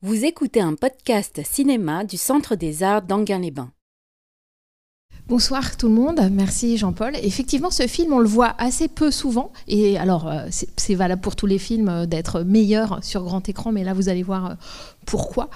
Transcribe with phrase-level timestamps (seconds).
[0.00, 3.72] Vous écoutez un podcast cinéma du Centre des Arts d'Anguin-les-Bains.
[5.26, 7.16] Bonsoir tout le monde, merci Jean-Paul.
[7.16, 9.52] Effectivement, ce film, on le voit assez peu souvent.
[9.66, 13.72] Et alors, euh, c'est valable pour tous les films euh, d'être meilleur sur grand écran,
[13.72, 14.54] mais là, vous allez voir euh,
[15.04, 15.50] pourquoi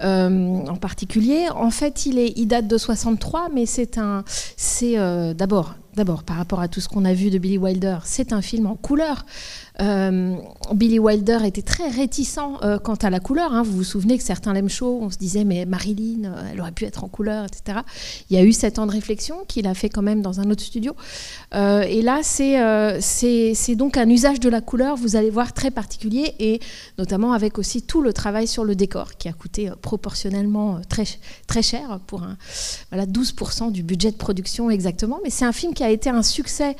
[0.00, 1.48] en particulier.
[1.54, 3.98] En fait, il, date de 63, mais c'est
[5.34, 8.42] d'abord, d'abord par rapport à tout ce qu'on a vu de Billy Wilder, c'est un
[8.42, 9.24] film en couleur.
[9.80, 10.36] Euh,
[10.74, 13.52] Billy Wilder était très réticent euh, quant à la couleur.
[13.52, 13.62] Hein.
[13.62, 16.72] Vous vous souvenez que certains l'aiment chaud, on se disait mais Marilyn, euh, elle aurait
[16.72, 17.80] pu être en couleur, etc.
[18.30, 20.50] Il y a eu sept ans de réflexion qu'il a fait quand même dans un
[20.50, 20.94] autre studio.
[21.52, 26.60] et là, c'est donc un usage de la couleur, vous allez voir, très particulier, et
[26.98, 31.04] notamment avec aussi tout le travail sur le décor qui a coûté proportionnellement très,
[31.46, 32.36] très cher pour un,
[32.90, 35.20] voilà, 12% du budget de production exactement.
[35.24, 36.76] Mais c'est un film qui a été un succès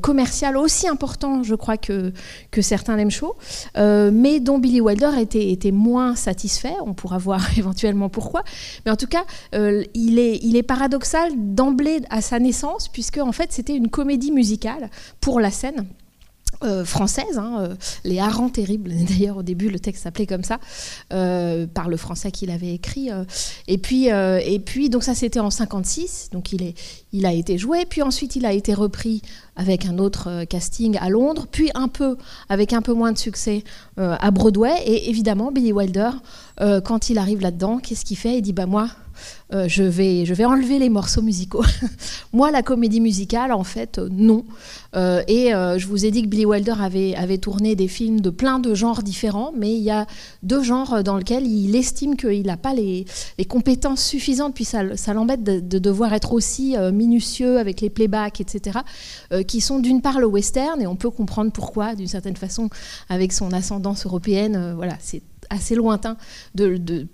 [0.00, 2.12] commercial aussi important, je crois, que
[2.50, 3.36] que certains l'aiment chaud,
[3.76, 6.74] euh, mais dont Billy Wilder était, était, moins satisfait.
[6.84, 8.42] On pourra voir éventuellement pourquoi.
[8.84, 13.18] Mais en tout cas, euh, il, est, il est paradoxal d'emblée à sa naissance, puisque
[13.18, 15.86] en fait c'était une comédie musicale pour la scène.
[16.64, 17.74] Euh, française, hein, euh,
[18.04, 18.92] les harengs terribles.
[19.08, 20.58] D'ailleurs, au début, le texte s'appelait comme ça,
[21.12, 23.10] euh, par le français qu'il avait écrit.
[23.66, 26.30] et puis, et puis, donc ça, c'était en 56.
[26.32, 26.74] Donc, il est,
[27.12, 27.84] il a été joué.
[27.88, 29.22] Puis ensuite, il a été repris
[29.56, 31.46] avec un autre casting à Londres.
[31.50, 32.16] Puis un peu,
[32.48, 33.64] avec un peu moins de succès,
[33.96, 34.74] à Broadway.
[34.86, 36.10] Et évidemment, Billy Wilder,
[36.84, 38.38] quand il arrive là-dedans, qu'est-ce qu'il fait?
[38.38, 38.88] Il dit, bah moi,
[39.52, 41.64] euh, je, vais, je vais enlever les morceaux musicaux.
[42.32, 44.44] Moi, la comédie musicale, en fait, euh, non.
[44.94, 48.30] Euh, et je vous ai dit que Billy Wilder avait, avait tourné des films de
[48.30, 50.06] plein de genres différents, mais il y a
[50.42, 53.06] deux genres dans lesquels il estime qu'il n'a pas les,
[53.48, 58.40] compétences suffisantes, puis ça, ça l'embête de, de, devoir être aussi minutieux avec les playbacks,
[58.40, 58.80] etc.,
[59.46, 62.68] qui sont d'une part le western, et on peut comprendre pourquoi, d'une certaine façon,
[63.08, 65.22] avec son ascendance européenne, voilà, c'est
[65.52, 66.16] assez lointain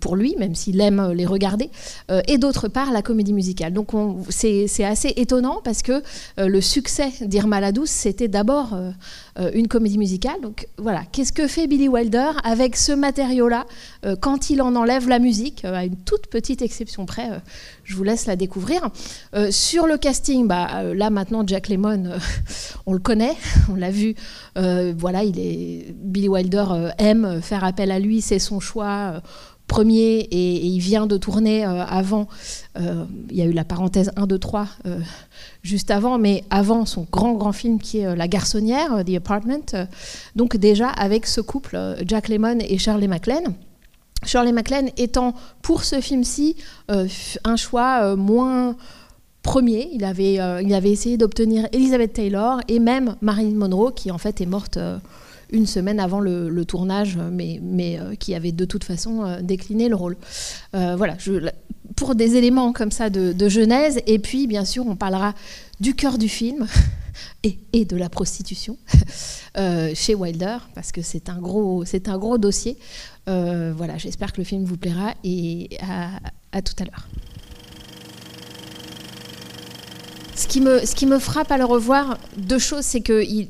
[0.01, 1.71] pour lui, même s'il aime les regarder,
[2.11, 3.73] euh, et d'autre part la comédie musicale.
[3.73, 3.91] Donc
[4.29, 6.03] c'est assez étonnant parce que
[6.39, 8.91] euh, le succès d'Irma la Douce, c'était d'abord euh,
[9.55, 10.41] une comédie musicale.
[10.43, 13.67] Donc voilà, qu'est-ce que fait Billy Wilder avec ce matériau-là
[14.21, 17.29] quand il en enlève la musique, à une toute petite exception près
[17.85, 18.89] je vous laisse la découvrir.
[19.51, 22.11] sur le casting, bah, là maintenant Jack Lemmon,
[22.87, 23.35] on le connaît,
[23.71, 24.15] on l'a vu.
[24.55, 26.65] voilà, il est Billy Wilder
[26.99, 29.21] aime faire appel à lui c'est son choix euh,
[29.69, 32.27] premier et, il vient de tourner euh, avant.
[32.81, 34.67] Euh, il y a eu la parenthèse 1, 2, 3
[35.63, 39.87] juste avant, mais avant son grand, grand film qui est La Garçonnière, The Apartment.
[40.35, 43.55] donc déjà avec ce couple, Jack Lemmon et Shirley MacLaine.
[44.25, 46.57] Shirley MacLaine étant pour ce film-ci
[46.89, 48.77] un choix moins
[49.43, 49.91] premier.
[49.93, 54.41] Il avait, il avait essayé d'obtenir Elizabeth Taylor et même Marilyn Monroe, qui en fait
[54.41, 54.79] est morte
[55.51, 59.89] une semaine avant le, tournage, mais, mais euh, qui avait de toute façon euh, décliné
[59.89, 60.17] le rôle.
[60.75, 61.17] Euh, voilà,
[61.97, 65.35] pour des éléments comme ça de, genèse, et puis bien sûr on parlera
[65.81, 66.67] du cœur du film
[67.45, 68.77] et, et de la prostitution
[69.95, 72.77] chez Wilder, parce que c'est un gros, c'est un gros dossier.
[73.27, 76.11] voilà, j'espère que le film vous plaira et à,
[76.53, 77.09] à tout à l'heure.
[80.39, 83.49] Ce qui, me, ce qui me frappe à le revoir, deux choses, c'est qu'il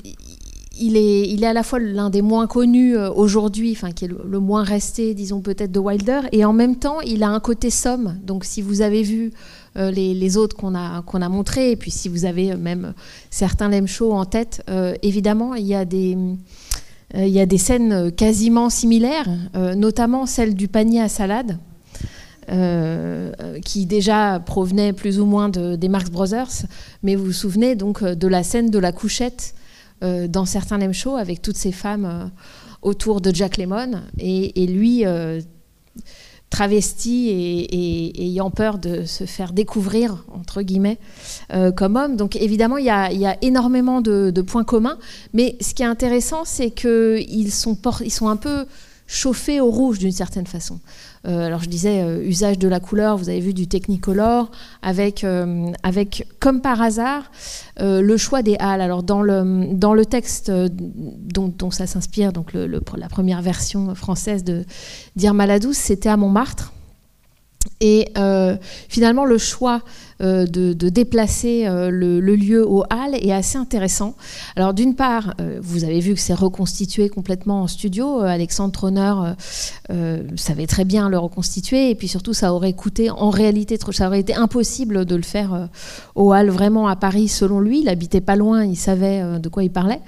[0.79, 4.05] il est, il est à la fois l'un des moins connus euh, aujourd'hui, enfin qui
[4.05, 7.39] est le, moins resté, disons peut-être de Wilder, et en même temps, il a un
[7.39, 8.17] côté somme.
[8.23, 9.31] Donc si vous avez vu
[9.77, 12.93] euh, les, autres qu'on a a montrés, et puis si vous avez même
[13.29, 16.17] certains Lem Show en tête, euh, évidemment, il y a des
[17.15, 19.27] il y a des scènes quasiment similaires,
[19.75, 21.57] notamment celle du panier à salade.
[23.65, 26.67] qui déjà provenait plus ou moins de, des Marx Brothers,
[27.01, 29.58] mais vous vous souvenez donc de la scène de la couchette euh,
[30.01, 32.25] dans certains Lem Show avec toutes ces femmes euh,
[32.81, 35.41] autour de Jack Lemmon et, lui euh,
[36.49, 40.97] travesti et, ayant peur de se faire découvrir, entre guillemets,
[41.75, 42.15] comme homme.
[42.15, 44.97] Donc évidemment, il y a, énormément de, points communs,
[45.33, 48.65] mais ce qui est intéressant, c'est qu'ils sont, ils sont un peu
[49.09, 50.79] chauffés au rouge d'une certaine façon.
[51.27, 54.51] Euh, alors je disais euh, usage de la couleur, vous avez vu du Technicolor,
[54.83, 57.31] avec, euh, avec comme par hasard
[57.81, 58.81] le choix des halles.
[58.81, 64.63] Alors dans le, dans le texte dont, ça s'inspire, donc la première version française de
[65.15, 66.73] Dire Maladouce, c'était à Montmartre.
[67.81, 68.09] Et
[68.89, 69.81] finalement, le choix
[70.19, 74.15] de, déplacer le, lieu au hall est assez intéressant.
[74.55, 78.19] Alors d'une part, vous avez vu que c'est reconstitué complètement en studio.
[78.19, 79.13] Alexandre Troner
[80.35, 84.19] savait très bien le reconstituer et puis surtout ça aurait coûté en réalité, ça aurait
[84.19, 85.69] été impossible de le faire
[86.15, 87.81] au hall vraiment à Paris selon lui.
[87.81, 90.01] Il habitait pas loin, il savait de quoi il parlait.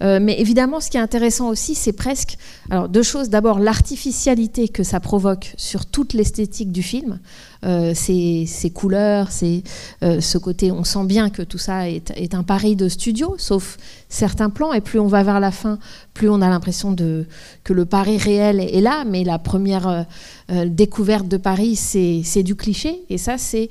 [0.00, 2.36] mais évidemment, ce qui est intéressant aussi, c'est presque
[2.70, 3.28] alors deux choses.
[3.28, 7.18] D'abord l'artificialité que ça provoque sur toute l'esthétique du film,
[7.64, 9.62] euh, ces, couleurs, c'est
[10.02, 10.70] euh, ce côté.
[10.70, 13.78] On sent bien que tout ça est, un pari de studio, sauf
[14.08, 14.72] certains plans.
[14.72, 15.78] Et plus on va vers la fin,
[16.12, 19.04] plus on a l'impression que le pari réel est là.
[19.06, 20.06] Mais la première
[20.50, 23.02] euh, découverte de Paris, c'est du cliché.
[23.08, 23.68] Et ça, c'est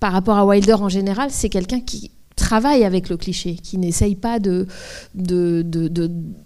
[0.00, 4.14] par rapport à Wilder en général, c'est quelqu'un qui travaille avec le cliché, qui n'essaye
[4.14, 4.66] pas de,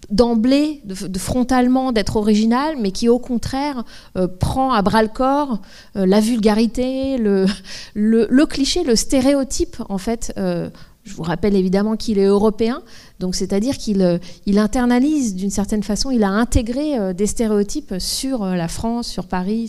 [0.09, 3.83] d'emblée, de, frontalement d'être original, mais qui au contraire
[4.17, 5.59] euh, prend à bras le corps
[5.95, 7.45] euh, la vulgarité, le,
[7.93, 10.33] le, cliché, le stéréotype en fait.
[10.37, 10.69] Euh,
[11.03, 12.81] je vous rappelle évidemment qu'il est européen,
[13.19, 18.67] donc c'est-à-dire qu'il il internalise d'une certaine façon, il a intégré des stéréotypes sur la
[18.67, 19.67] France, sur Paris,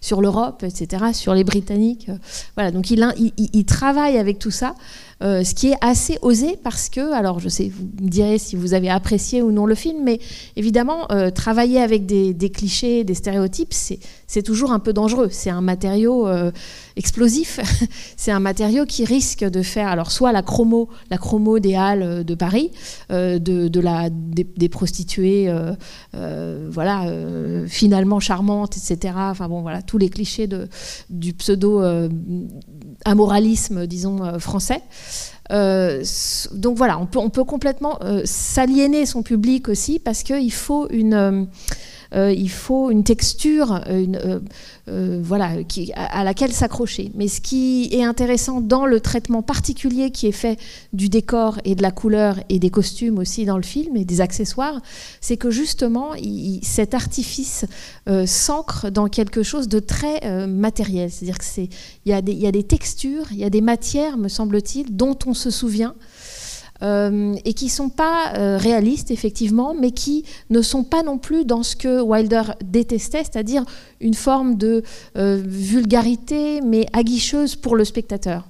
[0.00, 2.10] sur, l'Europe, etc., sur les Britanniques.
[2.56, 4.74] Voilà, donc il, il, il travaille avec tout ça.
[5.22, 8.56] Euh, ce qui est assez osé parce que, alors je sais, vous me direz si
[8.56, 10.18] vous avez apprécié ou non le film, mais
[10.56, 15.28] évidemment, euh, travailler avec des, clichés, des stéréotypes, c'est toujours un peu dangereux.
[15.30, 16.50] C'est un matériau euh,
[16.96, 17.60] explosif,
[18.16, 22.24] c'est un matériau qui risque de faire, alors soit la chromo, la chromo des halles
[22.24, 22.71] de Paris,
[23.10, 25.52] de, la, des, prostituées,
[26.12, 27.06] voilà,
[27.66, 29.14] finalement charmantes, etc.
[29.16, 30.68] Enfin bon, voilà, tous les clichés de,
[31.10, 31.82] du pseudo
[33.04, 34.82] amoralisme, disons, français.
[35.50, 36.02] Euh,
[36.52, 40.88] donc voilà, on peut, on peut complètement euh, s'aliéner son public aussi parce qu'il faut
[40.90, 41.48] une,
[42.14, 44.42] euh, faut une texture, une,
[44.86, 47.12] voilà, qui, à, laquelle s'accrocher.
[47.14, 50.58] Mais ce qui est intéressant dans le traitement particulier qui est fait
[50.92, 54.20] du décor et de la couleur et des costumes aussi dans le film et des
[54.20, 54.80] accessoires,
[55.20, 56.10] c'est que justement
[56.62, 57.64] cet artifice
[58.26, 61.10] s'ancre dans quelque chose de très matériel.
[61.10, 61.68] C'est-à-dire que il
[62.06, 65.50] y, y a des textures, il y a des matières, me semble-t-il, dont on se
[65.50, 65.94] souvient,
[66.82, 71.44] euh, et qui sont pas euh, réalistes effectivement, mais qui ne sont pas non plus
[71.44, 73.64] dans ce que Wilder détestait, c'est-à-dire
[74.00, 74.82] une forme de
[75.16, 78.46] euh, vulgarité, mais aguicheuse pour le spectateur.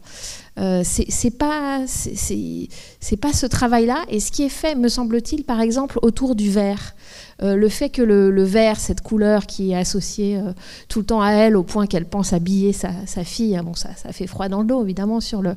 [0.57, 4.03] c'est pas c'est pas ce travail-là.
[4.09, 6.95] Et ce qui est fait, me semble-t-il, par exemple autour du verre.
[7.41, 10.41] le fait que le, vert, cette couleur qui est associée
[10.89, 13.75] tout le temps à elle, au point qu'elle pense habiller sa, sa fille, hein, bon,
[13.75, 15.55] ça, ça fait froid dans le dos, évidemment, sur le,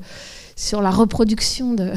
[0.55, 1.91] sur la reproduction de,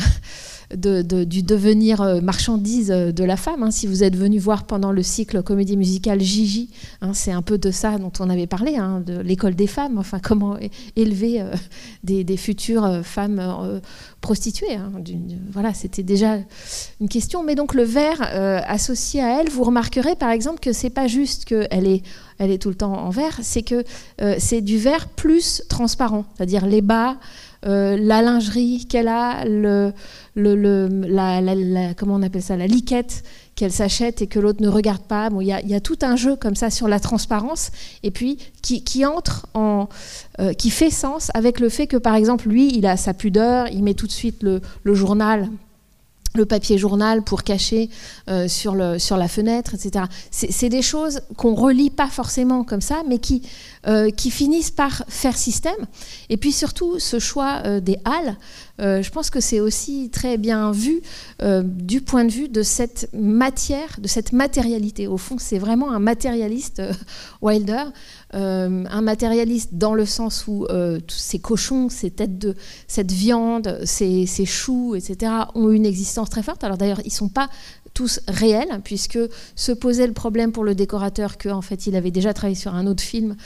[0.75, 3.63] du devenir euh, marchandise euh, de la femme.
[3.63, 3.71] Hein.
[3.71, 6.69] Si vous êtes venu voir pendant le cycle comédie musicale Gigi,
[7.01, 9.97] hein, c'est un peu de ça dont on avait parlé, hein, de l'école des femmes,
[9.97, 10.59] enfin comment
[10.95, 11.55] élever euh,
[12.05, 13.81] des, futures femmes
[14.21, 14.79] prostituées.
[15.51, 16.37] voilà, c'était déjà
[17.01, 17.43] une question.
[17.43, 18.21] Mais donc le verre
[18.67, 22.03] associé à elle, vous remarquerez par exemple que c'est pas juste qu'elle est
[22.39, 23.83] elle est tout le temps en verre, c'est que
[24.39, 27.17] c'est du verre plus transparent, c'est-à-dire les bas,
[27.67, 29.93] euh, la lingerie qu'elle a, le,
[30.37, 33.25] la, comment on appelle ça, la liquette
[33.57, 35.29] qu'elle s'achète et que l'autre ne regarde pas.
[35.41, 37.73] Il y, a tout un jeu comme ça sur la transparence
[38.05, 39.89] et puis qui, entre en,
[40.39, 43.67] euh, qui fait sens avec le fait que par exemple lui, il a sa pudeur,
[43.73, 44.61] il met tout de suite le,
[44.95, 45.49] journal
[46.35, 47.91] le papier journal pour cacher
[48.29, 50.05] euh, sur, le, sur la fenêtre, etc.
[50.31, 53.43] C'est des choses qu'on relit pas forcément comme ça, mais qui,
[53.87, 55.87] euh, qui finissent par faire système.
[56.29, 58.37] Et puis surtout, ce choix euh, des halles,
[58.81, 61.01] euh, je pense que c'est aussi très bien vu
[61.65, 65.07] du point de vue de cette matière, de cette matérialité.
[65.07, 66.83] Au fond, c'est vraiment un matérialiste,
[67.43, 67.85] Wilder,
[68.33, 70.67] un matérialiste dans le sens où
[71.07, 72.55] tous ces cochons, ces têtes de
[72.89, 76.65] cette viande, ces, choux, etc., ont une existence très forte.
[76.65, 77.49] Alors d'ailleurs, ils ne sont pas
[77.99, 79.19] tous réels, puisque
[79.57, 82.77] se posait le problème pour le décorateur qu'en en fait il avait déjà travaillé sur
[82.77, 83.37] un autre film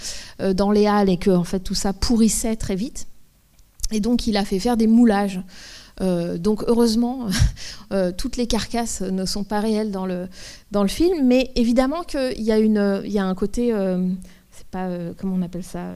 [0.40, 3.06] euh, dans les halles et que en fait tout ça pourrissait très vite.
[3.92, 5.40] Et donc il a fait faire des moulages.
[6.00, 7.26] Euh, donc heureusement,
[7.92, 10.28] euh, toutes les carcasses ne sont pas réelles dans le,
[10.70, 13.74] dans le film, mais évidemment qu'il y, a il y a un côté,
[14.50, 15.92] c'est pas, comment on appelle ça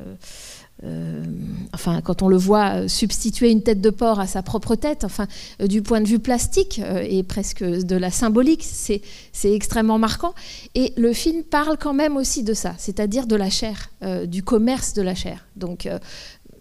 [0.84, 1.24] euh,
[1.72, 5.26] enfin, quand on le voit substituer une tête de porc à sa propre tête, enfin,
[5.62, 9.00] euh, du point de vue plastique euh, et presque de la symbolique, c'est
[9.44, 10.34] extrêmement marquant.
[10.74, 13.90] Et le film parle quand même aussi de ça, c'est-à-dire de la chair,
[14.26, 15.46] du commerce de la chair.
[15.56, 15.88] Donc,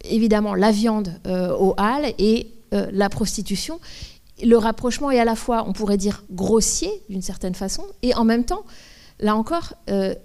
[0.09, 1.19] évidemment, la viande
[1.59, 3.79] au hall et la prostitution.
[4.43, 8.25] Le rapprochement est à la fois, on pourrait dire, grossier d'une certaine façon, et en
[8.25, 8.65] même temps,
[9.19, 9.75] là encore,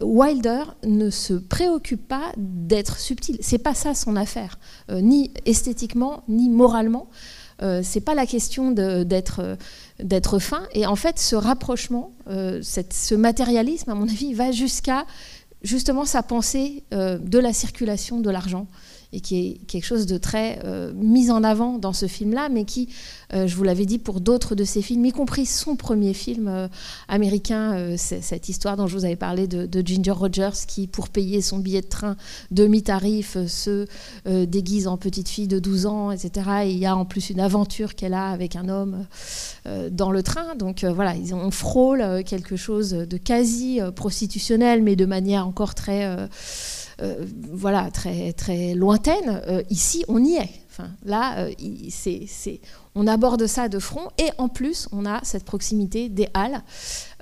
[0.00, 3.38] Wilder ne se préoccupe pas d'être subtil.
[3.40, 4.58] C'est pas ça son affaire,
[4.90, 7.08] ni esthétiquement, ni moralement.
[7.82, 10.62] c'est pas la question d'être fin.
[10.72, 15.04] Et en fait, ce rapprochement, ce matérialisme, à mon avis, va jusqu'à
[15.62, 18.66] justement sa pensée de la circulation de l'argent
[19.12, 22.64] et qui est quelque chose de très euh, mis en avant dans ce film-là, mais
[22.64, 22.88] qui,
[23.34, 26.48] euh, je vous l'avais dit pour d'autres de ses films, y compris son premier film
[26.48, 26.68] euh,
[27.08, 31.58] américain, cette histoire dont je vous avais parlé de, Ginger Rogers, qui, pour payer son
[31.58, 32.16] billet de train
[32.50, 33.86] demi-tarif, se
[34.26, 36.50] déguise en petite fille de 12 ans, etc.
[36.64, 39.06] Et il y a en plus une aventure qu'elle a avec un homme
[39.90, 40.54] dans le train.
[40.56, 46.26] Donc voilà, on frôle quelque chose de quasi prostitutionnel, mais de manière encore très euh,
[47.52, 49.42] voilà, très, très lointaine.
[49.46, 50.50] Euh, ici, on y est.
[50.70, 51.52] Enfin, là, euh,
[51.90, 52.60] c'est,
[52.94, 56.62] on aborde ça de front et en plus, on a cette proximité des halles.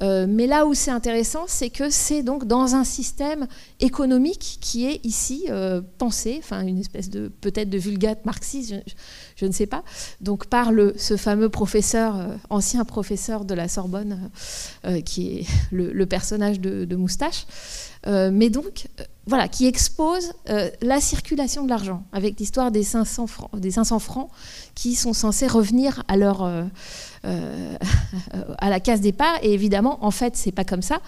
[0.00, 3.46] mais là où c'est intéressant, c'est que c'est donc dans un système
[3.80, 5.46] économique qui est ici
[5.96, 8.74] pensé, enfin une espèce de peut-être de vulgate marxiste,
[9.46, 9.82] ne sais pas.
[10.20, 12.16] Donc par le, ce fameux professeur,
[12.50, 14.30] ancien professeur de la Sorbonne,
[15.04, 17.46] qui est le, personnage de, Moustache.
[18.06, 18.86] mais donc
[19.28, 23.98] voilà, qui expose euh, la circulation de l'argent, avec l'histoire des 500 francs, des 500
[23.98, 24.30] francs
[24.74, 26.64] qui sont censés revenir à leur euh,
[27.26, 27.76] euh,
[28.58, 29.36] à la case départ.
[29.42, 31.00] Et évidemment, en fait, c'est pas comme ça,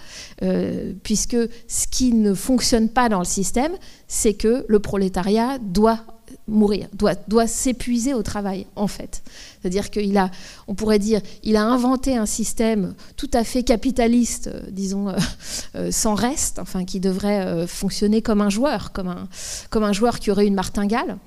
[1.01, 3.71] puisque ce qui ne fonctionne pas dans le système,
[4.07, 6.10] c'est que le prolétariat doit
[6.51, 9.23] mourir, doit, doit s'épuiser au travail, en fait.
[9.61, 10.29] C'est-à-dire qu'il a,
[10.67, 15.17] on pourrait dire, il a inventé un système tout à fait capitaliste, euh, disons, euh,
[15.75, 19.27] euh, sans reste, enfin, qui devrait fonctionner comme un joueur, comme un,
[19.69, 21.17] comme un joueur qui aurait une martingale.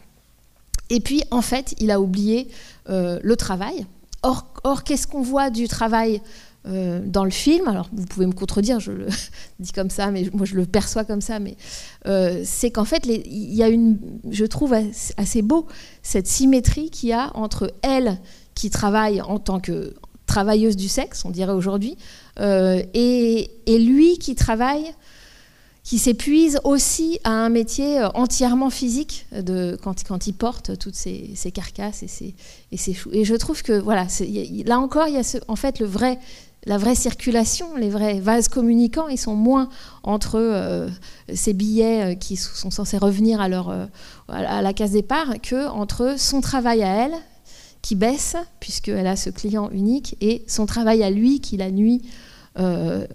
[0.91, 2.49] Et puis, en fait, il a oublié
[2.89, 3.87] le travail.
[4.23, 6.21] Or, or qu'est-ce qu'on voit du travail
[6.67, 9.07] euh, dans le film, alors vous pouvez me contredire, je le
[9.59, 11.57] dis comme ça, mais moi je le perçois comme ça, mais
[12.07, 13.99] euh, c'est qu'en fait, il y a une,
[14.31, 14.75] je trouve
[15.19, 15.67] assez beau
[16.03, 18.19] cette symétrie qu'il y a entre elle
[18.55, 19.95] qui travaille en tant que
[20.25, 21.99] travailleuse du sexe, on dirait aujourd'hui,
[22.41, 24.95] euh, et, lui qui travaille
[25.83, 32.03] qui s'épuise aussi à un métier entièrement physique de, quand, il porte toutes ces, carcasses
[32.03, 32.35] et ces,
[32.73, 33.11] et ces choux.
[33.13, 34.07] Et je trouve que, voilà,
[34.65, 36.19] là encore, il y a en fait le vrai
[36.67, 39.69] la vraie circulation, les vrais vases communicants, ils sont moins
[40.03, 40.89] entre euh,
[41.35, 43.87] ces billets euh, qui sont censés revenir euh,
[44.29, 47.15] à la case départ que entre son travail à elle,
[47.83, 52.03] qui baisse, puisqu'elle a ce client unique, et son travail à lui, qui la nuit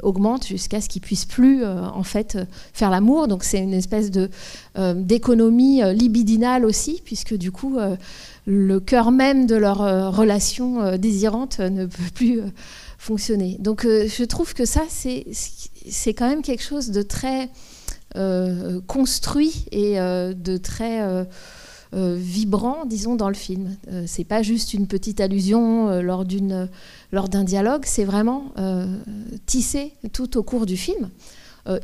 [0.03, 2.37] augmente jusqu'à ce qu'il puisse plus en fait
[2.73, 3.29] faire l'amour.
[3.29, 4.11] Donc c'est une espèce
[4.75, 7.77] d'économie libidinale aussi, puisque du coup
[8.45, 12.41] le cœur même de leur relation désirante ne peut plus
[12.99, 13.55] fonctionner.
[13.59, 17.49] Donc euh, je trouve que ça, c'est quand même quelque chose de très
[18.17, 21.01] euh, construit et euh, de très
[21.91, 23.75] vibrant, disons, dans le film.
[24.05, 28.53] c'est pas juste une petite allusion lors d'un dialogue, c'est vraiment
[29.47, 31.09] tissé tout au cours du film.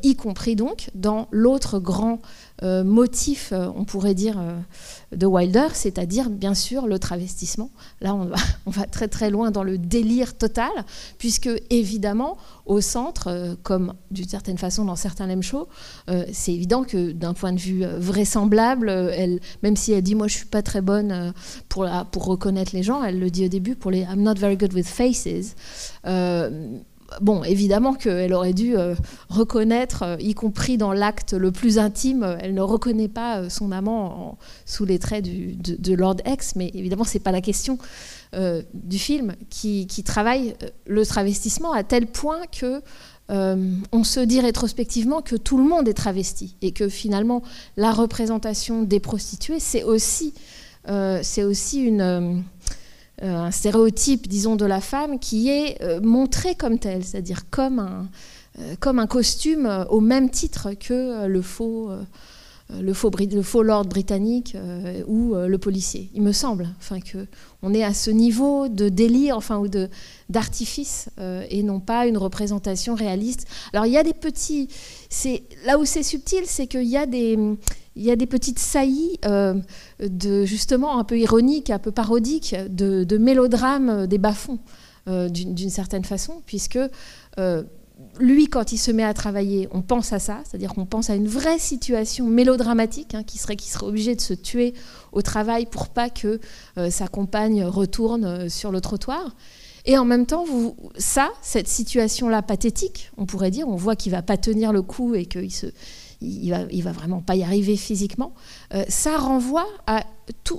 [0.03, 2.19] Y compris donc dans l'autre grand
[2.63, 4.57] euh, motif, euh, on pourrait dire, euh,
[5.13, 7.69] de Wilder, c'est-à-dire bien sûr le travestissement.
[7.99, 10.71] Là, on va, très très loin dans le délire total,
[11.17, 15.67] puisque évidemment, au centre, comme d'une certaine façon dans certains lem shows,
[16.31, 20.37] c'est évident que d'un point de vue vraisemblable, elle, même si elle dit moi je
[20.37, 21.33] suis pas très bonne
[21.69, 21.85] pour
[22.25, 24.87] reconnaître les gens, elle le dit au début pour les I'm not very good with
[24.87, 25.55] faces
[27.21, 28.95] bon, évidemment qu'elle aurait dû euh,
[29.29, 33.71] reconnaître, euh, y compris dans l'acte le plus intime, euh, elle ne reconnaît pas son
[33.71, 37.77] amant sous les traits de, Lord X, mais évidemment, ce n'est pas la question
[38.73, 40.55] du film qui, travaille
[40.85, 42.81] le travestissement à tel point que
[43.29, 47.43] on se dit rétrospectivement que tout le monde est travesti et que finalement
[47.77, 50.33] la représentation des prostituées, c'est aussi,
[50.85, 52.43] une
[53.21, 58.09] un stéréotype, disons, de la femme qui est euh, montré comme tel, c'est-à-dire comme un,
[58.59, 61.91] euh, comme un costume au même titre que le faux,
[62.69, 64.57] le faux, lord britannique
[65.07, 66.09] ou le policier.
[66.13, 67.27] Il me semble, enfin que
[67.61, 69.89] on est à ce niveau de délire, enfin ou de
[70.29, 71.09] d'artifice
[71.49, 73.45] et non pas une représentation réaliste.
[73.73, 74.67] Alors il y a des petits,
[75.65, 77.37] là où c'est subtil, c'est qu'il y a des
[77.95, 79.55] il y a des petites saillies euh,
[79.99, 84.59] de justement un peu ironiques, un peu parodiques, de, de mélodrames des bas-fonds,
[85.07, 86.79] euh, d'une certaine façon, puisque
[87.39, 87.63] euh,
[88.19, 91.15] lui, quand il se met à travailler, on pense à ça, c'est-à-dire qu'on pense à
[91.15, 94.73] une vraie situation mélodramatique, hein, qui, serait, qui serait obligé de se tuer
[95.13, 96.41] au travail pour pas que
[96.89, 99.33] sa compagne retourne sur le trottoir.
[99.85, 100.45] Et en même temps,
[100.97, 105.15] ça, cette situation-là pathétique, on pourrait dire, on voit qu'il va pas tenir le coup
[105.15, 105.67] et qu'il se,
[106.21, 108.33] il va, va vraiment pas y arriver physiquement.
[108.73, 109.67] Euh, ça renvoie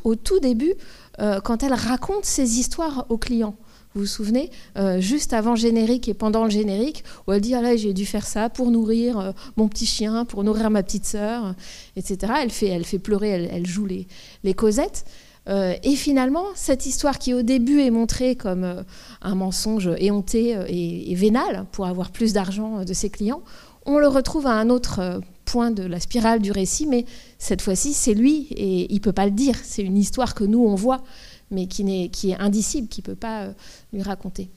[0.05, 0.75] au tout début,
[1.21, 3.57] euh, quand elle raconte ses histoires aux clients.
[3.95, 7.63] Vous vous souvenez, euh, juste avant générique et pendant le générique, où elle dit ah
[7.63, 11.55] là j'ai dû faire ça pour nourrir mon petit chien, pour nourrir ma petite sœur,
[11.97, 12.33] etc.
[12.43, 12.51] Elle
[12.85, 14.07] fait, pleurer, elle, joue les,
[14.45, 15.07] les causettes.
[15.49, 18.85] et finalement, cette histoire qui au début est montrée comme
[19.23, 23.43] un mensonge éhonté et, et, vénal pour avoir plus d'argent de ses clients,
[23.87, 27.07] on le retrouve à un autre point de la spirale du récit, mais
[27.39, 29.57] cette fois-ci, c'est lui et il peut pas le dire.
[29.63, 31.03] C'est une histoire que nous, on voit,
[31.51, 33.53] mais qui, est, qui est indicible, qui peut pas euh,
[33.95, 34.51] lui raconter.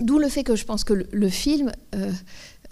[0.00, 2.12] D'où le fait que je pense que le, film euh,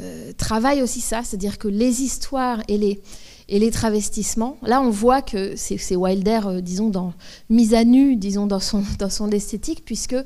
[0.01, 3.01] euh, travaille aussi ça, c'est-à-dire que les histoires et les,
[3.49, 7.13] et les travestissements, là on voit que c'est Wilder, disons, dans,
[7.49, 10.17] mise à nu, disons, dans son, dans son esthétique, puisque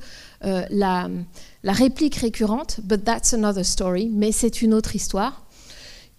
[0.42, 1.08] la,
[1.62, 5.44] la réplique récurrente, But that's another story, mais c'est une autre histoire,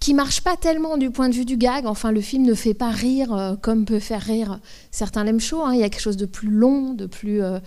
[0.06, 1.88] qui marche pas tellement du point de vue du gag.
[1.88, 4.60] Enfin, le film ne fait pas rire euh, comme peut faire rire
[4.92, 5.64] certains lem show.
[5.64, 5.74] Hein.
[5.74, 7.58] Il y a quelque chose de plus long, de plus, euh,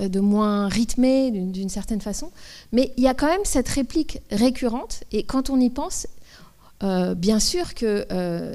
[0.00, 2.32] euh, de moins rythmé d'une certaine façon.
[2.72, 5.04] Mais il y a quand même cette réplique récurrente.
[5.12, 6.08] Et quand on y pense,
[6.80, 8.04] bien sûr que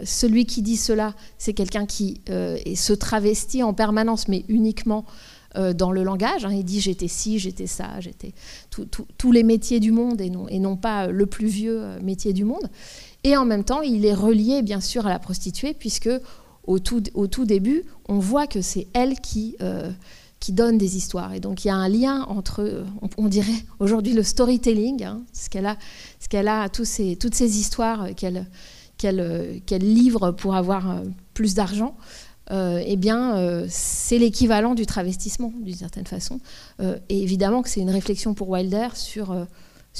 [0.03, 5.05] celui qui dit cela, c'est quelqu'un qui se travestit en permanence, mais uniquement
[5.55, 6.45] dans le langage.
[6.45, 6.53] Hein.
[6.53, 8.33] Il dit j'étais ci, j'étais ça, j'étais
[9.17, 12.69] tous les métiers du monde et non pas le plus vieux métier du monde.
[13.23, 16.09] Et en même temps, il est relié bien sûr à la prostituée, puisque
[16.69, 19.89] au tout, début, on voit que c'est elle qui, euh,
[20.39, 21.33] qui donne des histoires.
[21.33, 22.85] Et donc il y a un lien entre,
[23.17, 25.77] on, dirait aujourd'hui le storytelling, hein, ce qu'elle a,
[26.19, 28.45] ce qu'elle a toutes ces histoires qu'elle
[28.97, 31.95] qu'elle livre pour avoir euh, plus d'argent.
[32.51, 36.39] Euh, eh bien, c'est l'équivalent du travestissement, d'une certaine façon.
[36.81, 39.35] et évidemment que c'est une réflexion pour Wilder sur,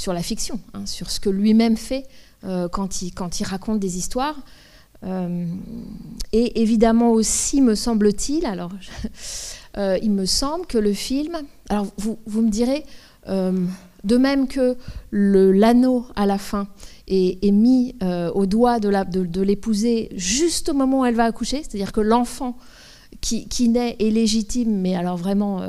[0.07, 2.05] la fiction, hein, sur ce que lui-même fait euh,
[2.43, 4.35] quand, il, quand il raconte des histoires.
[5.05, 5.45] Euh,
[6.33, 8.71] et évidemment aussi, me semble-t-il, alors
[9.77, 11.37] euh, il me semble que le film,
[11.69, 12.83] alors vous, me direz,
[13.27, 14.75] de même que
[15.11, 16.67] l'anneau à la fin
[17.07, 17.95] est, mis
[18.33, 22.57] au doigt de l'épousée juste au moment où elle va accoucher, c'est-à-dire que l'enfant
[23.21, 25.61] qui, naît est légitime, mais alors vraiment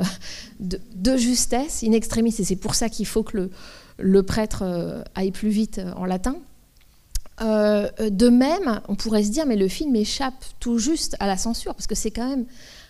[0.59, 3.49] de, justesse, in extremis, et c'est pour ça qu'il faut que
[3.97, 6.35] le prêtre aille plus vite en latin.
[7.41, 11.37] Euh, de même, on pourrait se dire, mais le film échappe tout juste à la
[11.37, 12.45] censure, parce que c'est quand même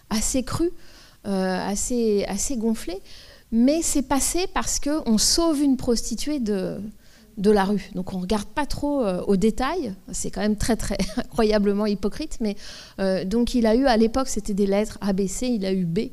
[0.09, 0.71] assez cru,
[1.27, 2.25] euh, assez,
[2.57, 2.97] gonflé.
[3.51, 6.81] Mais c'est passé parce qu'on sauve une prostituée de,
[7.37, 7.89] la rue.
[7.95, 9.93] Donc on ne regarde pas trop euh, au détail.
[10.11, 12.39] C'est quand même très, très incroyablement hypocrite.
[12.41, 12.55] Mais
[13.25, 16.09] donc il a eu, à l'époque, c'était des lettres ABC, il a eu B.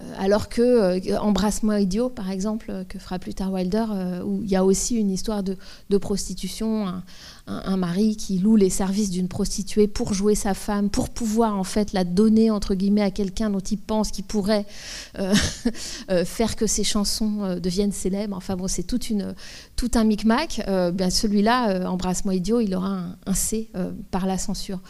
[0.00, 3.84] Euh, alors que euh, Embrasse-moi idiot, par exemple, euh, que fera plus tard Wilder,
[4.24, 5.56] où il y a aussi une histoire de,
[5.98, 7.02] prostitution,
[7.46, 11.92] mari qui loue les services d'une prostituée pour jouer sa femme, pour pouvoir en fait
[11.92, 14.66] la donner entre guillemets à quelqu'un dont il pense qu'il pourrait
[16.24, 18.36] faire que ses chansons deviennent célèbres.
[18.36, 20.62] Enfin bon, c'est tout un micmac.
[20.94, 23.70] bien celui-là, Embrasse-moi idiot, il aura un, un C
[24.10, 24.80] par la censure.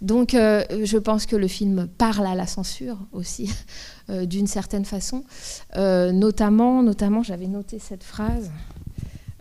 [0.00, 3.50] Donc je pense que le film parle à la censure aussi.
[4.10, 5.24] Euh, d'une certaine façon.
[5.76, 8.50] Euh, notamment, notamment j'avais noté cette phrase.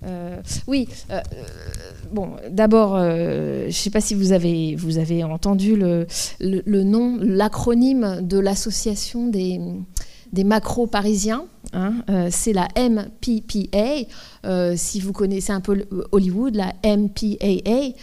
[0.05, 0.87] Euh, oui,
[2.11, 9.27] bon, d'abord, je ne sais pas si vous avez, entendu le, nom, l'acronyme de l'association
[9.27, 9.59] des,
[10.31, 11.45] des macros parisiens.
[11.73, 14.07] Hein, c'est la MPPA.
[14.75, 17.93] si vous connaissez un peu Hollywood, la MPAA,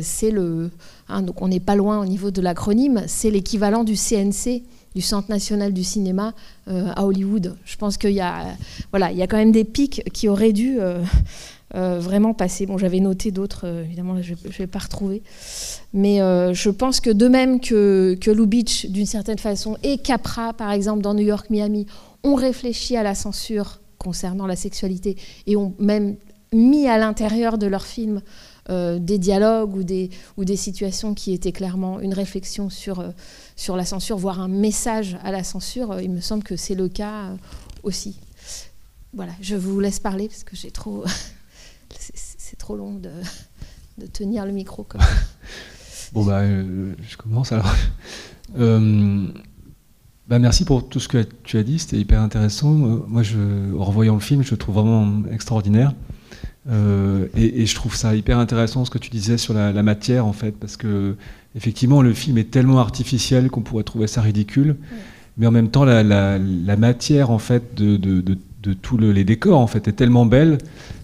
[0.00, 0.70] c'est le.
[1.08, 3.02] Hein, donc on n'est pas loin au niveau de l'acronyme.
[3.06, 4.62] C'est l'équivalent du CNC
[4.94, 6.34] du Centre national du cinéma
[6.68, 7.56] euh, à Hollywood.
[7.64, 8.44] Je pense qu'il y, a,
[8.90, 11.02] voilà, il y a quand même des pics qui auraient dû euh,
[11.74, 12.66] euh, vraiment passer.
[12.66, 15.22] Bon, j'avais noté d'autres, évidemment, je ne vais pas retrouver.
[15.92, 20.72] Mais je pense que de même que, que Lou d'une certaine façon, et Capra, par
[20.72, 21.86] exemple, dans New York, Miami,
[22.24, 26.16] ont réfléchi à la censure concernant la sexualité et ont même
[26.52, 28.20] mis à l'intérieur de leurs films
[28.68, 33.04] des dialogues ou des, ou des situations qui étaient clairement une réflexion sur
[33.56, 36.74] sur la censure, voire un message à la censure, euh, il me semble que c'est
[36.74, 37.36] le cas euh,
[37.82, 38.18] aussi.
[39.14, 41.04] Voilà, je vous laisse parler parce que j'ai trop.
[42.00, 43.10] c'est trop long de,
[43.98, 45.00] de, tenir le micro comme
[46.12, 47.72] Bon, bah, euh, je commence alors.
[48.54, 52.70] bah, merci pour tout ce que tu as dit, c'était hyper intéressant.
[52.70, 53.22] Moi,
[53.78, 55.94] en revoyant le film, je le trouve vraiment extraordinaire.
[56.68, 60.32] Et, je trouve ça hyper intéressant ce que tu disais sur la, la matière, en
[60.32, 61.16] fait, parce que
[61.56, 64.76] effectivement, le film est tellement artificiel qu'on pourrait trouver ça ridicule.
[65.36, 68.96] mais en même temps, la, la, la matière en fait de, de, de, de tous
[68.96, 70.58] le, les décors en fait est tellement belle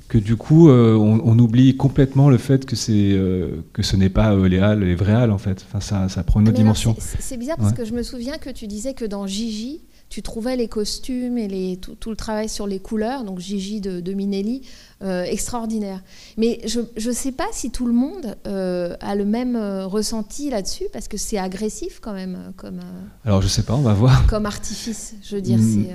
[0.09, 3.95] que du coup, euh, on, on, oublie complètement le fait que c'est euh, que ce
[3.95, 5.65] n'est pas euh, les halles, les vraies halles en fait.
[5.69, 6.97] Enfin, ça, ça prend une autre dimension.
[6.99, 7.77] C'est bizarre parce ouais.
[7.77, 11.49] que je me souviens que tu disais que dans Gigi, tu trouvais les costumes et
[11.49, 14.63] les, tout, tout, le travail sur les couleurs, donc Gigi de, de Minelli,
[15.03, 16.03] euh, extraordinaire.
[16.39, 20.49] Mais je ne sais pas si tout le monde euh, a le même euh, ressenti
[20.51, 22.39] là-dessus, parce que c'est agressif quand même.
[22.57, 22.81] Comme,
[23.25, 24.27] alors je sais pas, on va voir.
[24.27, 25.59] Comme artifice, je veux dire.
[25.59, 25.87] Mmh.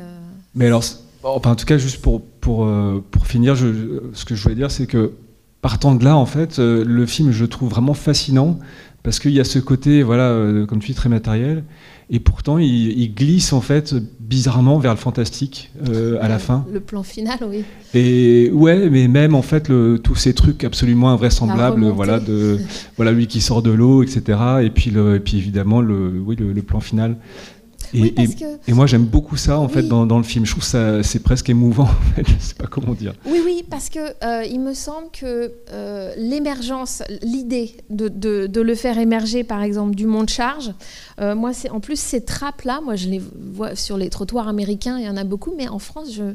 [0.54, 0.84] Mais alors,
[1.24, 2.70] enfin, en tout cas, juste pour, pour,
[3.10, 5.14] pour finir, je, ce que je voulais dire, c'est que
[5.62, 8.60] partant de là, en fait, le film, je trouve vraiment fascinant,
[9.02, 11.64] parce qu'il y a ce côté, voilà, comme tu dis, très matériel.
[12.16, 16.64] Et pourtant, il, il, glisse en fait bizarrement vers le fantastique euh, à la fin.
[16.72, 17.64] Le plan final, oui.
[17.96, 22.60] Et ouais, mais même en fait, le, tous ces trucs absolument invraisemblables, voilà, de
[22.98, 24.40] voilà lui qui sort de l'eau, etc.
[24.62, 27.18] Et puis, le, et puis évidemment, le, oui, le, le plan final.
[27.94, 28.46] Et, oui, et, que...
[28.68, 29.74] et, moi j'aime beaucoup ça en oui.
[29.74, 30.46] fait dans, dans, le film.
[30.46, 31.84] Je trouve ça c'est presque émouvant.
[31.84, 32.28] En fait.
[32.40, 33.14] Je sais pas comment dire.
[33.26, 38.62] Oui oui parce que euh, il me semble que euh, l'émergence, l'idée de, de, de,
[38.62, 40.74] le faire émerger par exemple du monde charge.
[41.22, 43.22] Euh, moi c'est en plus ces trappes là, moi je les
[43.54, 46.34] vois sur les trottoirs américains, il y en a beaucoup, mais en France je,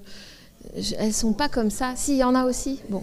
[0.77, 1.93] je elles sont pas comme ça.
[1.97, 2.81] Si il y en a aussi.
[2.89, 3.03] Bon.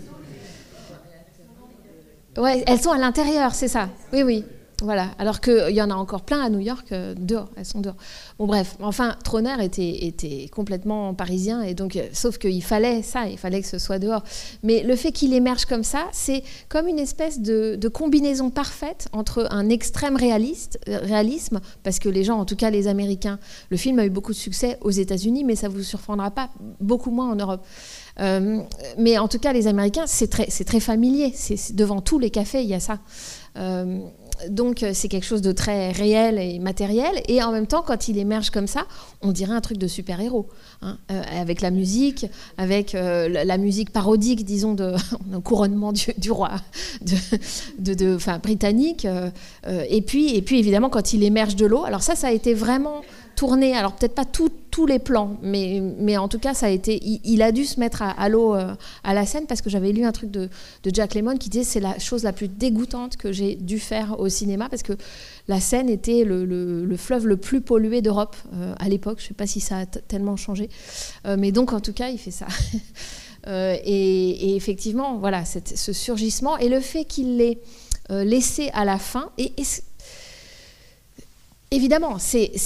[2.38, 3.89] Ouais, elles sont à l'intérieur, c'est ça.
[4.12, 4.44] Oui oui.
[4.82, 7.80] Voilà, alors qu'il y en a encore plein à New York, euh, dehors, elles sont
[7.80, 7.96] dehors.
[8.38, 13.38] Bon bref, enfin, Troner était, complètement parisien, et donc, euh, sauf qu'il fallait ça, il
[13.38, 14.24] fallait que ce soit dehors.
[14.64, 19.48] Mais le fait qu'il émerge comme ça, c'est comme une espèce de, combinaison parfaite entre
[19.50, 24.00] un extrême euh, réalisme, parce que les gens, en tout cas les Américains, le film
[24.00, 26.50] a eu beaucoup de succès aux États-Unis, mais ça ne vous surprendra pas,
[26.82, 27.66] beaucoup moins en Europe.
[28.98, 31.32] Mais en tout cas, les Américains, c'est très, familier.
[31.34, 33.00] C'est devant tous les cafés, il y a ça.
[34.50, 37.21] Donc euh, c'est quelque chose de très réel et matériel.
[37.28, 38.86] Et en même temps, quand il émerge comme ça,
[39.21, 40.48] on dirait un truc de super-héros.
[40.82, 42.26] Hein, euh, avec la musique,
[42.58, 44.93] avec euh, la, musique parodique, disons, de
[45.43, 46.52] couronnement du, roi
[47.02, 49.08] de, de, britannique.
[49.89, 52.54] Et, puis, et puis, évidemment, quand il émerge de l'eau, alors ça, ça a été
[52.54, 53.02] vraiment
[53.36, 57.00] tourné, alors peut-être pas tous les plans, mais, mais en tout cas, ça a été,
[57.02, 60.04] il, a dû se mettre à, l'eau euh, à la scène parce que j'avais lu
[60.04, 60.50] un truc de,
[60.84, 64.19] de Jack Lemmon qui disait c'est la chose la plus dégoûtante que j'ai dû faire
[64.19, 64.93] au cinéma parce que
[65.48, 69.19] la Seine était le, le, le fleuve le plus pollué d'Europe euh, à l'époque.
[69.21, 70.69] Je sais pas si ça a tellement changé,
[71.26, 72.48] euh, mais donc en tout cas, il fait ça.
[73.48, 77.60] et, effectivement, voilà, ce surgissement et le fait qu'il l'ait
[78.10, 79.54] laissé à la fin et
[81.76, 82.16] Évidemment,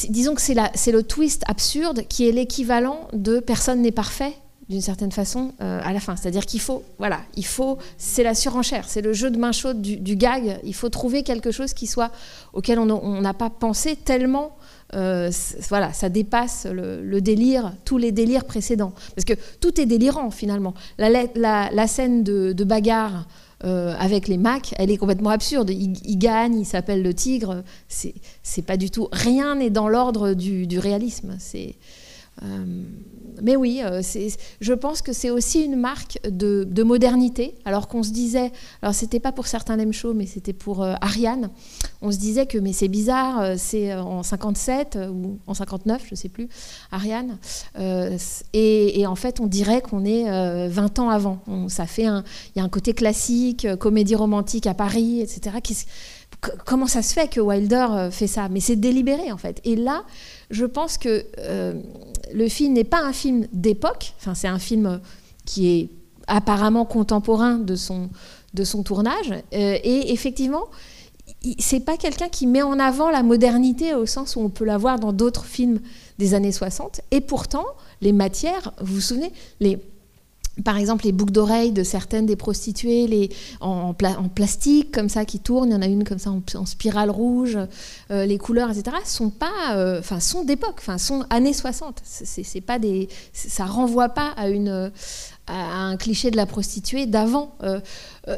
[0.10, 4.36] disons que c'est le twist absurde qui est l'équivalent de personne n'est parfait
[4.70, 6.16] d'une certaine façon euh, à la fin.
[6.16, 9.82] C'est-à-dire qu'il faut, voilà, il faut, c'est la surenchère, c'est le jeu de main chaude
[9.82, 10.60] du, gag.
[10.64, 12.12] Il faut trouver quelque chose qui soit
[12.54, 14.56] auquel on n'a pas pensé tellement.
[14.94, 15.32] Euh,
[15.70, 18.94] voilà, ça dépasse le, délire, tous les délires précédents.
[19.16, 20.76] Parce que tout est délirant finalement.
[21.00, 23.26] La, scène de bagarre
[23.66, 25.70] euh, avec les Macs, elle est complètement absurde.
[25.70, 27.64] Il, gagne, il s'appelle le tigre.
[27.88, 29.10] C'est pas du tout.
[29.12, 31.36] Rien n'est dans l'ordre du, du, réalisme.
[31.40, 31.76] C'est.
[32.44, 32.84] Euh,
[33.42, 34.02] mais oui, euh,
[34.60, 37.56] je pense que c'est aussi une marque de, de modernité.
[37.64, 40.96] Alors qu'on se disait, alors c'était pas pour certains Lem Show, mais c'était pour euh,
[41.00, 41.50] Ariane.
[42.02, 46.30] On se disait que mais c'est bizarre, c'est en 57 ou en 59, je sais
[46.30, 46.50] plus,
[46.92, 47.38] Ariane.
[48.54, 51.40] Et, en fait, on dirait qu'on est 20 ans avant.
[51.68, 52.24] Ça fait un,
[52.56, 55.58] il y a un côté classique, comédie romantique à Paris, etc.
[56.66, 58.48] Comment ça se fait que Wilder fait ça?
[58.48, 59.60] Mais c'est délibéré en fait.
[59.66, 60.04] Et là,
[60.50, 61.74] je pense que euh,
[62.34, 65.00] le film n'est pas un film d'époque, enfin, c'est un film
[65.46, 65.90] qui est
[66.28, 68.10] apparemment contemporain de son,
[68.54, 69.32] de son tournage.
[69.54, 70.66] Euh, et effectivement,
[71.58, 74.78] c'est pas quelqu'un qui met en avant la modernité au sens où on peut la
[74.78, 75.80] voir dans d'autres films
[76.18, 77.02] des années 60.
[77.12, 77.66] Et pourtant,
[78.02, 79.80] les matières, vous vous souvenez, les,
[80.64, 83.30] par exemple, les boucles d'oreilles de certaines des prostituées,
[83.62, 86.32] en, pla en, plastique comme ça qui tournent, il y en a une comme ça
[86.32, 87.58] en, en spirale rouge,
[88.12, 88.98] euh, les couleurs, etc.
[89.06, 92.02] sont pas, euh, enfin, sont d'époque, enfin, sont années 60.
[92.04, 94.92] C'est pas des, ça renvoie pas à une,
[95.50, 97.56] à un cliché de la prostituée d'avant.
[97.64, 97.80] Euh,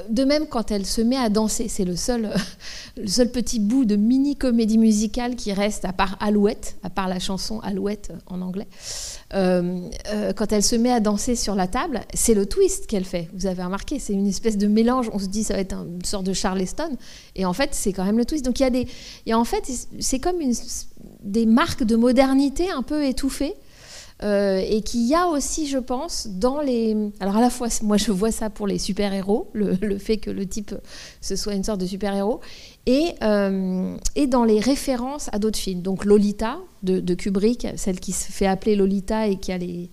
[0.09, 2.31] de même, quand elle se met à danser, c'est le seul,
[2.97, 7.07] le seul petit bout de mini comédie musicale qui reste, à part Alouette, à part
[7.07, 8.67] la chanson Alouette en anglais.
[9.33, 13.05] Euh, euh, quand elle se met à danser sur la table, c'est le twist qu'elle
[13.05, 13.29] fait.
[13.33, 15.09] Vous avez remarqué, c'est une espèce de mélange.
[15.13, 16.97] On se dit ça va être une sorte de Charleston,
[17.35, 18.45] et en fait c'est quand même le twist.
[18.45, 18.87] Donc il y a des,
[19.33, 19.69] en fait
[19.99, 20.37] c'est comme
[21.23, 23.55] des marques de modernité un peu étouffées.
[24.21, 26.95] Et qu'il y a aussi, je pense, dans les...
[27.19, 30.45] Alors à la fois, moi je vois ça pour les super-héros, le, fait que le
[30.45, 30.75] type,
[31.21, 32.39] ce soit une sorte de super-héros,
[32.85, 33.15] et,
[34.15, 35.81] et dans les références à d'autres films.
[35.81, 39.89] Donc Lolita de, Kubrick, celle qui se fait appeler Lolita et qui a les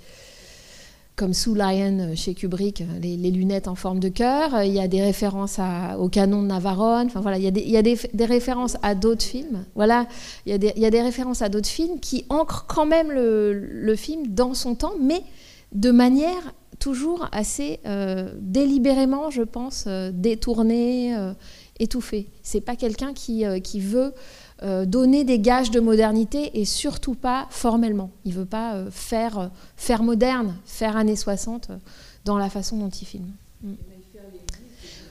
[1.18, 4.54] comme Sue Lyon euh, chez Kubrick, euh, les, lunettes en forme de cœur.
[4.54, 5.58] Euh, il y a des références
[5.98, 7.06] au canon de Navarone.
[7.08, 9.64] Enfin, voilà, il y a des, références à d'autres films.
[9.74, 10.06] Voilà,
[10.46, 14.54] il y, a des, références à d'autres films qui ancrent quand même le, film dans
[14.54, 15.22] son temps, mais
[15.72, 17.80] de manière toujours assez
[18.40, 21.16] délibérément, je pense, détournée,
[21.80, 22.28] étouffée.
[22.42, 24.12] C'est pas quelqu'un qui veut
[24.62, 28.10] euh, donner des gages de modernité et surtout pas formellement.
[28.24, 31.70] Il ne veut pas euh, faire, euh, faire moderne, faire années 60
[32.24, 33.30] dans la façon dont il filme.
[33.62, 33.72] Mm.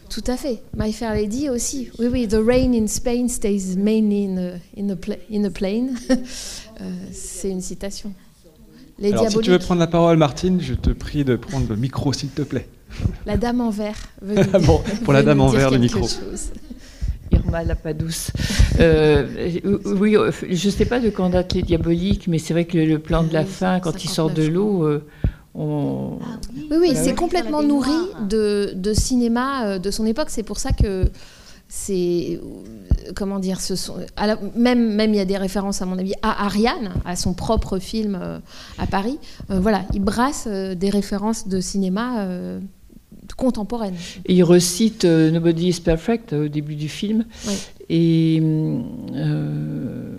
[0.09, 0.61] Tout à fait.
[0.75, 1.89] My Fair Lady aussi.
[1.99, 2.27] Oui, oui.
[2.27, 4.95] The rain in Spain stays mainly in a, in
[5.31, 5.95] in a plane.
[7.11, 8.13] C'est une citation.
[8.99, 11.75] Les Alors, si tu veux prendre la parole, Martine, je te prie de prendre le
[11.75, 12.67] micro, s'il te plaît.
[13.25, 14.09] La dame en vert.
[14.65, 16.07] bon, pour la dame en vert, le micro.
[17.31, 18.31] Irma la pas douce.
[18.79, 19.25] Euh,
[19.85, 22.77] oui, euh, je ne sais pas de quand date les diaboliques, mais c'est vrai que
[22.77, 25.05] le, plan de la fin, quand il sort de l'eau, euh,
[25.55, 26.19] on...
[26.21, 26.39] Ah
[26.71, 27.91] oui, oui, c'est complètement nourri
[28.27, 30.29] de, de, cinéma de son époque.
[30.29, 31.09] C'est pour ça que
[31.69, 32.39] c'est
[33.13, 33.97] comment dire ce sont
[34.55, 37.77] même même il y a des références à mon avis à Ariane à son propre
[37.77, 38.17] film
[38.77, 39.19] à Paris.
[39.49, 42.25] Voilà il brasse des références de cinéma
[43.33, 43.95] contemporaine.
[44.27, 47.25] il recite euh, Nobody is Perfect euh, au début du film.
[47.89, 50.11] Et euh,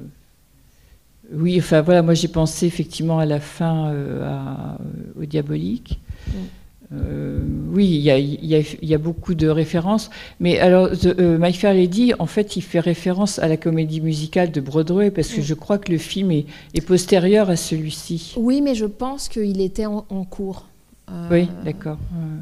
[1.35, 3.93] oui, enfin voilà, moi j'ai pensé effectivement à la fin
[5.21, 6.01] au diabolique.
[6.91, 10.09] oui, il y, a, beaucoup de références.
[10.41, 14.63] Mais alors, My Fair Lady, en fait, il fait référence à la comédie musicale de
[14.63, 16.47] Broadway parce que je crois que le film est,
[16.81, 18.33] postérieur à celui-ci.
[18.39, 20.67] Oui, mais je pense qu'il était en, cours.
[21.31, 21.99] oui, d'accord.
[22.15, 22.39] Euh,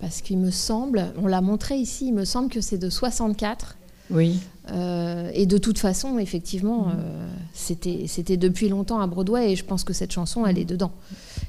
[0.00, 3.76] parce qu'il me semble, on l'a montré ici, il me semble que c'est de 64.
[4.10, 4.40] Oui.
[4.70, 9.64] Euh, et de toute façon, effectivement, euh, c'était, c'était depuis longtemps à Broadway et je
[9.64, 10.92] pense que cette chanson, elle est dedans.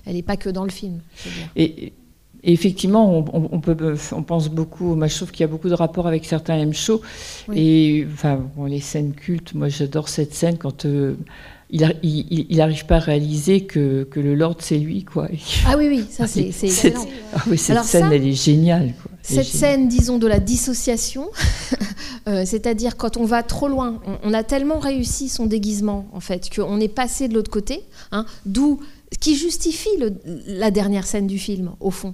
[0.06, 0.99] Elle n'est pas que dans le film.
[1.56, 1.93] Et,
[2.43, 6.08] effectivement, on, peut, on pense beaucoup, moi je trouve qu'il y a beaucoup de rapports
[6.08, 7.01] avec certains M shows.
[7.53, 10.86] Et enfin, les scènes cultes, moi j'adore cette scène quand
[11.73, 15.03] il n'arrive pas à réaliser que, que le Lord, c'est lui.
[15.03, 15.27] Quoi.
[15.65, 17.05] Ah oui, oui, ça c'est excellent.
[17.33, 18.93] Ah oui, cette scène, elle est géniale.
[19.23, 21.29] cette scène, disons, de la dissociation,
[22.27, 26.53] euh, c'est-à-dire quand on va trop loin, on, a tellement réussi son déguisement, en fait,
[26.55, 28.79] qu'on est passé de l'autre côté, hein, d'où
[29.19, 29.89] qui justifie
[30.45, 32.13] la dernière scène du film, au fond.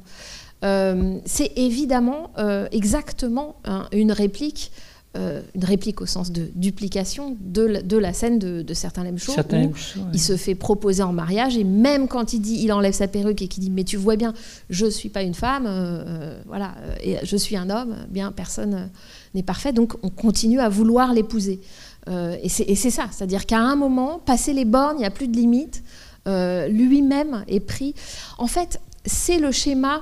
[0.63, 4.71] Euh, c'est évidemment euh, exactement hein, une réplique
[5.17, 9.17] euh, une réplique au sens de duplication de la, de la scène de, certains Lem
[9.17, 9.73] Show, où
[10.13, 13.41] il se fait proposer en mariage et même quand il dit il enlève sa perruque
[13.41, 14.35] et qu'il dit mais tu vois bien
[14.69, 18.91] je suis pas une femme euh, euh, voilà et je suis un homme bien personne
[19.33, 19.73] n'est parfait.
[19.73, 21.59] Donc on continue à vouloir l'épouser.
[22.07, 23.07] Et c'est ça.
[23.11, 25.81] C'est-à-dire qu'à un moment passé les bornes il n'y a plus de limite
[26.27, 27.95] lui-même est pris.
[28.37, 30.01] En fait c'est le schéma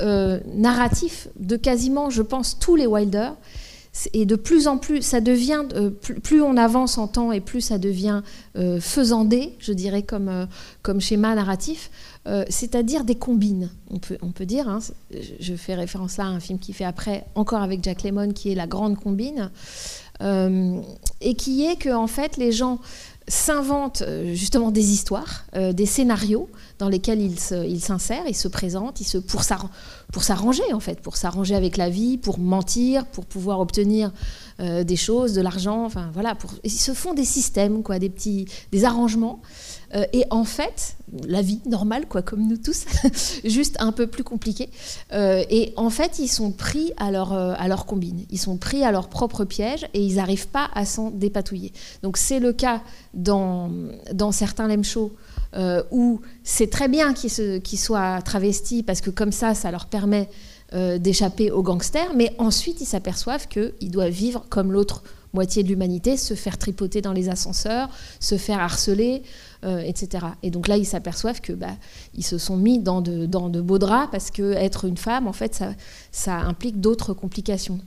[0.00, 3.32] narratif de quasiment je pense tous les Wilder
[4.12, 7.60] et de plus en plus, ça devient, euh, plus, on avance en temps et plus
[7.60, 8.22] ça devient
[8.56, 10.46] euh, faisandé, je dirais, comme, euh,
[10.82, 11.90] comme schéma narratif,
[12.48, 14.68] c'est-à-dire des combines, on peut, on peut dire.
[14.68, 14.78] Hein.
[15.40, 18.52] je fais référence là à un film qui fait après, encore avec Jack Lemmon, qui
[18.52, 19.50] est La Grande Combine,
[20.20, 22.78] et qui est que, en fait, les gens
[23.30, 29.18] s'inventent justement des histoires, des scénarios dans lesquels ils s'insèrent, ils, se présentent, ils se,
[29.18, 29.70] pour s'arranger
[30.12, 34.12] pour s'arranger en fait, pour s'arranger avec la vie, pour mentir, pour pouvoir obtenir
[34.60, 38.10] euh, des choses, de l'argent, enfin voilà, pour, ils se font des systèmes, quoi, des
[38.10, 39.40] petits, des arrangements.
[39.94, 42.84] Euh, et en fait, la vie normale, quoi, comme nous tous,
[43.44, 44.70] juste un peu plus compliquée.
[45.12, 48.84] Euh, et en fait, ils sont pris à leur, à leur combine, ils sont pris
[48.84, 51.72] à leur propre piège et ils n'arrivent pas à s'en dépatouiller.
[52.02, 52.82] Donc c'est le cas
[53.14, 53.70] dans,
[54.32, 55.12] certains lem shows
[55.54, 60.28] euh, où c'est très bien qu'ils soient travestis parce que comme ça, ça leur permet
[60.74, 65.68] euh, d'échapper aux gangsters, mais ensuite ils s'aperçoivent qu'ils doivent vivre comme l'autre moitié de
[65.68, 69.22] l'humanité, se faire tripoter dans les ascenseurs, se faire harceler,
[69.62, 70.24] euh, etc.
[70.42, 71.76] Et donc là, ils s'aperçoivent que bah,
[72.14, 75.28] ils se sont mis dans de, dans de beaux draps parce que être une femme,
[75.28, 75.74] en fait, ça,
[76.12, 77.78] ça implique d'autres complications.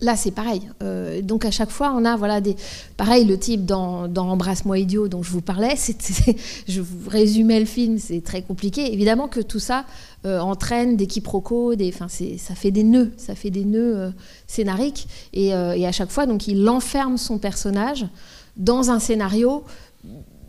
[0.00, 0.62] Là, c'est pareil.
[0.84, 2.54] Euh, donc à chaque fois, on a voilà des
[2.96, 5.74] pareil le type dans, Embrasse-moi idiot dont je vous parlais.
[6.68, 8.92] je vous résumais le film, c'est très compliqué.
[8.92, 9.86] Évidemment que tout ça
[10.26, 14.12] euh, entraîne des quiproquos, des, ça fait des nœuds, ça fait des nœuds
[14.46, 15.08] scénariques.
[15.32, 18.06] Et, et, à chaque fois, donc il enferme son personnage
[18.56, 19.64] dans un scénario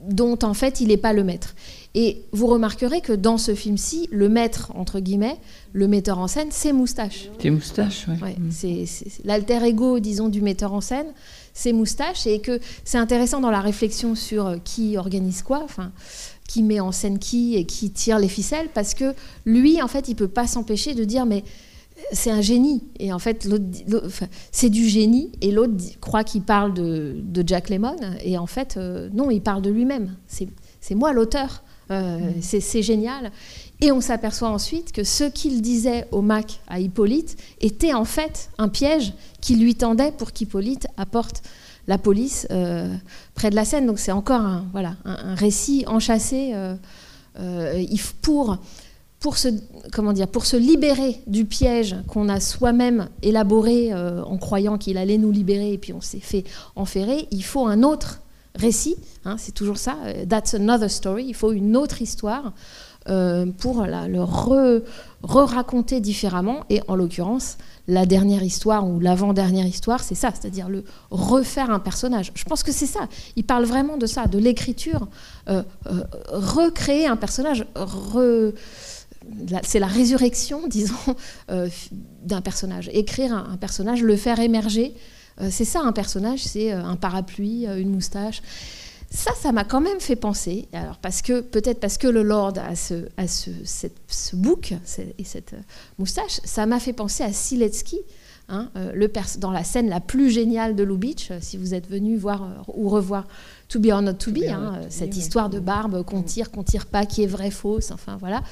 [0.09, 1.55] dont en fait il n'est pas le maître.
[1.97, 5.37] Et vous remarquerez que dans ce film-ci, le maître, entre guillemets,
[5.71, 7.29] le metteur en scène, c'est Moustache.
[7.39, 8.15] C'est Moustache, oui.
[8.21, 8.85] Ouais, c'est
[9.23, 11.07] l'alter ego, disons, du metteur en scène,
[11.53, 15.93] c'est Moustache, et que c'est intéressant dans la réflexion sur qui organise quoi, enfin,
[16.49, 19.13] qui met en scène qui et qui tire les ficelles, parce que
[19.45, 21.45] lui, en fait, il peut pas s'empêcher de dire, mais
[22.11, 22.83] c'est un génie.
[22.99, 23.47] Et en fait,
[24.03, 25.31] enfin, c'est du génie.
[25.41, 27.95] Et l'autre croit qu'il parle de, de, Jack Lemmon.
[28.23, 30.15] Et en fait, euh, non, il parle de lui-même.
[30.27, 31.63] C'est moi l'auteur.
[31.91, 32.41] Euh, mm.
[32.41, 33.31] C'est génial.
[33.81, 38.49] Et on s'aperçoit ensuite que ce qu'il disait au Mac à Hippolyte était en fait
[38.57, 41.43] un piège qui lui tendait pour qu'Hippolyte apporte
[41.87, 42.91] la police euh,
[43.35, 43.85] près de la scène.
[43.85, 46.53] Donc c'est encore un, voilà, un, récit enchâssé
[48.21, 48.57] pour,
[49.25, 49.47] pour, se,
[49.91, 55.17] comment dire, pour se libérer du piège qu'on a soi-même élaboré en croyant qu'il allait
[55.17, 56.43] nous libérer et puis on s'est fait
[56.75, 57.27] enferrer.
[57.31, 58.21] Il faut un autre
[58.53, 62.53] récit, hein, c'est toujours ça, euh, that's another story, il faut une autre histoire
[63.09, 64.21] euh, pour le
[65.23, 67.57] re-raconter différemment, et en l'occurrence,
[67.87, 72.31] la dernière histoire ou l'avant-dernière histoire, c'est ça, c'est-à-dire le refaire un personnage.
[72.35, 75.07] Je pense que c'est ça, il parle vraiment de ça, de l'écriture,
[75.49, 75.63] euh,
[76.29, 77.65] recréer un personnage,
[79.63, 81.15] c'est la résurrection, disons,
[82.23, 82.89] d'un personnage.
[82.93, 84.93] Écrire un, personnage, le faire émerger
[85.41, 88.41] euh, c'est ça un personnage, c'est euh, un parapluie, euh, une moustache.
[89.09, 92.53] Ça, ça m'a quand même fait penser, alors parce que peut-être parce que le Lord
[92.57, 94.73] a ce, ce, bouc
[95.17, 95.55] et cette
[95.99, 97.99] moustache, ça m'a fait penser à Siletsky,
[98.49, 102.17] hein, le dans la scène la plus géniale de Lou Beach, si vous êtes venu
[102.17, 103.25] voir ou revoir
[103.69, 106.85] To be or not to be, hein, cette histoire de barbe qu'on tire, qu'on tire
[106.85, 108.43] pas, qui est vraie, fausse, enfin voilà.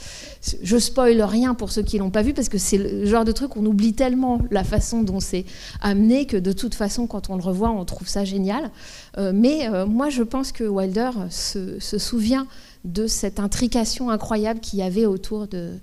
[0.63, 3.32] Je spoil rien pour ceux qui l'ont pas vu parce que c'est le genre de
[3.32, 5.45] truc qu'on oublie tellement la façon dont c'est
[5.82, 8.71] amené que de toute façon quand on le revoit on trouve ça génial.
[9.19, 12.47] Euh, mais euh, moi je pense que Wilder se, souvient
[12.84, 15.73] de cette intrication incroyable qu'il y avait autour de,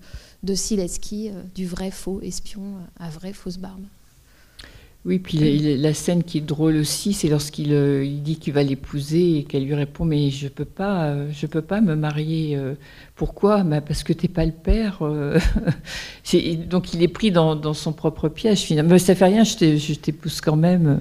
[0.43, 2.63] de Siletsky, euh, du vrai faux espion
[2.99, 3.85] à vraie fausse barbe.
[5.07, 5.39] Oui, puis
[5.79, 9.65] la, scène qui est drôle aussi, c'est lorsqu'il euh, dit qu'il va l'épouser et qu'elle
[9.65, 12.55] lui répond mais je peux pas, euh, peux pas me marier.
[12.55, 12.75] Euh.
[13.17, 13.63] pourquoi?
[13.63, 15.01] Bah, Parce que t'es pas le père.
[16.69, 18.61] donc il est pris dans, son propre piège.
[18.61, 21.01] Finalement, ça fait rien, je t'épouse quand même.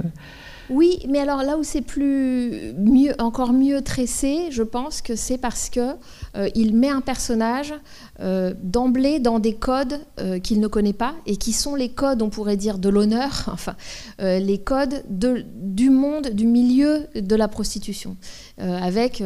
[0.70, 2.74] Oui, mais alors là où c'est plus
[3.18, 5.96] encore mieux tressé, je pense que c'est parce que
[6.56, 7.74] il met un personnage
[8.22, 12.22] euh, d'emblée dans des codes euh, qu'il ne connaît pas et qui sont les codes,
[12.22, 13.76] on pourrait dire, de l'honneur, enfin,
[14.22, 18.18] euh, les codes de, du monde, du milieu de la prostitution,
[18.58, 19.24] avec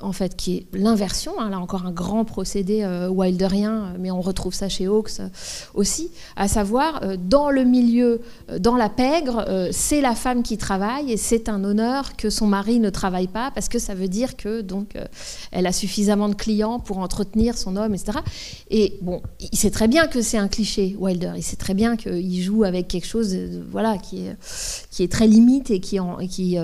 [0.00, 1.32] en fait, qui est l'inversion.
[1.38, 5.28] Hein, là encore un grand procédé euh, wilderien, mais on retrouve ça chez Hawks euh,
[5.74, 8.20] aussi, à savoir euh, dans le milieu,
[8.58, 12.78] dans la pègre, c'est la femme qui travaille et c'est un honneur que son mari
[12.78, 14.94] ne travaille pas parce que ça veut dire que donc
[15.50, 18.18] elle a suffisamment de clients pour entretenir son homme, etc.
[18.70, 21.32] Et bon, il sait très bien que c'est un cliché, Wilder.
[21.36, 23.36] Il sait très bien qu'il joue avec quelque chose,
[23.70, 24.26] voilà, qui
[24.98, 26.18] est très limite et qui en,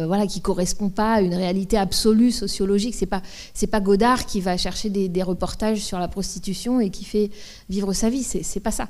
[0.07, 2.95] voilà qui correspond pas à une réalité absolue sociologique.
[3.13, 3.23] Pas
[3.55, 7.31] c'est pas Godard qui va chercher des, reportages sur la prostitution et qui fait
[7.69, 8.23] vivre sa vie.
[8.23, 8.89] C'est pas ça.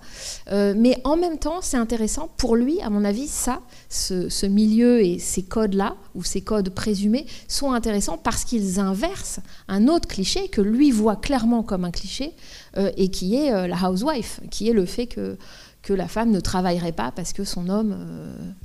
[0.51, 5.03] Euh, mais en même temps, c'est intéressant pour lui, à mon avis, ça, ce, milieu
[5.03, 10.49] et ces codes-là ou ces codes présumés sont intéressants parce qu'ils inversent un autre cliché
[10.49, 12.35] que lui voit clairement comme un cliché
[12.77, 15.37] euh, et qui est euh, la housewife, qui est le fait que
[15.83, 17.97] que la femme ne travaillerait pas parce que son homme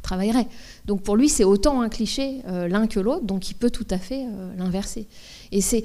[0.04, 0.48] travaillerait.
[0.86, 3.98] Donc pour lui, c'est autant un cliché l'un que l'autre, donc il peut tout à
[3.98, 5.08] fait l'inverser.
[5.52, 5.84] Et c'est,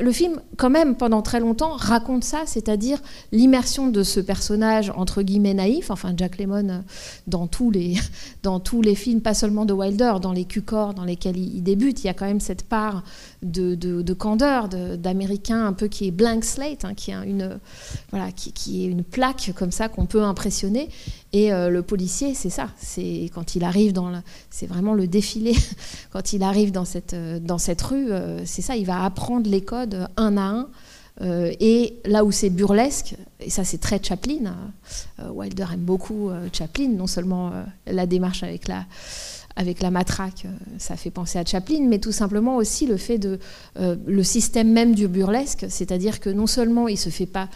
[0.00, 2.98] le film, quand même, pendant très longtemps, raconte ça, c'est-à-dire
[3.30, 6.78] l'immersion de ce personnage, entre guillemets, naïf, enfin Jack Lemmon, euh,
[7.26, 7.96] dans tous les,
[8.42, 12.02] dans tous les films, pas seulement de Wilder, dans les Q-corps dans lesquels il, débute,
[12.02, 13.04] il y a quand même cette part
[13.42, 17.58] de, de, candeur, d'américain un peu qui est blank slate, hein, qui, est une,
[18.10, 20.88] voilà, qui est une plaque comme ça qu'on peut impressionner.
[21.32, 22.68] Et euh, le policier, c'est ça.
[22.76, 24.12] C'est quand il arrive dans,
[24.50, 25.54] c'est vraiment le défilé.
[26.12, 28.76] quand il arrive dans cette euh, dans cette rue, euh, c'est ça.
[28.76, 30.68] Il va apprendre les codes un à un.
[31.60, 34.54] et là où c'est burlesque, et ça c'est très Chaplin.
[35.30, 37.52] Wilder aime beaucoup Chaplin, non seulement
[37.86, 38.86] la démarche avec la
[39.56, 40.46] avec la matraque,
[40.78, 43.38] ça fait penser à Chaplin, mais tout simplement aussi le fait de
[43.76, 47.48] le système même du burlesque, c'est-à-dire que non seulement il se fait pas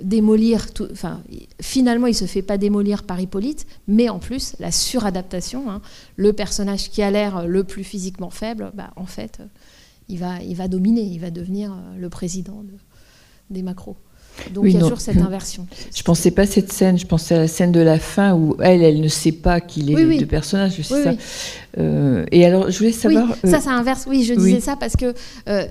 [0.00, 1.22] démolir, enfin,
[1.60, 5.80] finalement, il se fait pas démolir par Hippolyte, mais en plus, la suradaptation, hein,
[6.16, 9.40] le personnage qui a l'air le plus physiquement faible, bah, en fait,
[10.08, 12.64] il va, il va dominer, il va devenir euh, le président
[13.50, 13.96] des macros.
[14.52, 15.66] Donc il y a toujours cette inversion.
[15.94, 18.56] Je pensais pas à cette scène, je pensais à la scène de la fin où
[18.60, 21.12] elle, elle ne sait pas qu'il est le personnage, sais ça.
[21.78, 23.36] Euh, et alors, je voulais savoir.
[23.42, 24.06] Oui, ça, ça inverse.
[24.08, 25.12] Oui, je disais ça parce que
[25.48, 25.66] euh,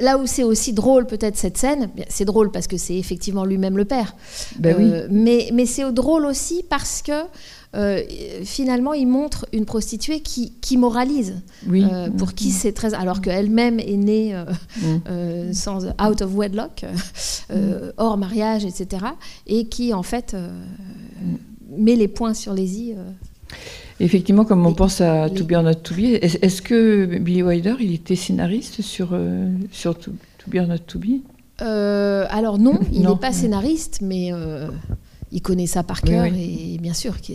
[0.00, 3.76] là où c'est aussi drôle, peut-être cette scène, c'est drôle parce que c'est effectivement lui-même
[3.76, 4.14] le père.
[4.58, 4.90] Ben oui.
[5.10, 7.12] Mais, mais c'est drôle aussi parce que
[7.74, 8.02] euh,
[8.44, 12.52] finalement, il montre une prostituée qui, moralise, euh, pour qui mm.
[12.52, 12.94] c'est très.
[12.94, 15.52] Alors qu'elle-même est née euh, mm.
[15.54, 16.84] sans out of wedlock,
[17.50, 17.54] mm.
[17.96, 19.06] hors mariage, etc.,
[19.46, 20.36] et qui en fait
[21.70, 22.94] met les points sur les i.
[24.00, 27.76] Effectivement, comme on pense à To Be or Not To Be, est-ce que Billy Wilder,
[27.80, 29.16] il était scénariste sur,
[29.70, 30.10] sur to,
[30.46, 31.22] Be or Not To Be?
[31.58, 34.30] Alors non, il n'est pas scénariste, mais
[35.32, 37.32] il connaît ça par cœur et bien sûr que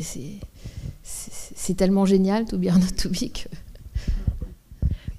[1.04, 3.32] c'est tellement génial, To Be or Not To Be.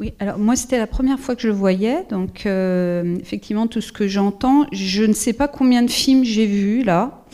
[0.00, 3.80] Oui, alors moi c'était la première fois que je le voyais, donc euh, effectivement tout
[3.80, 7.24] ce que j'entends, je ne sais pas combien de films j'ai vus là.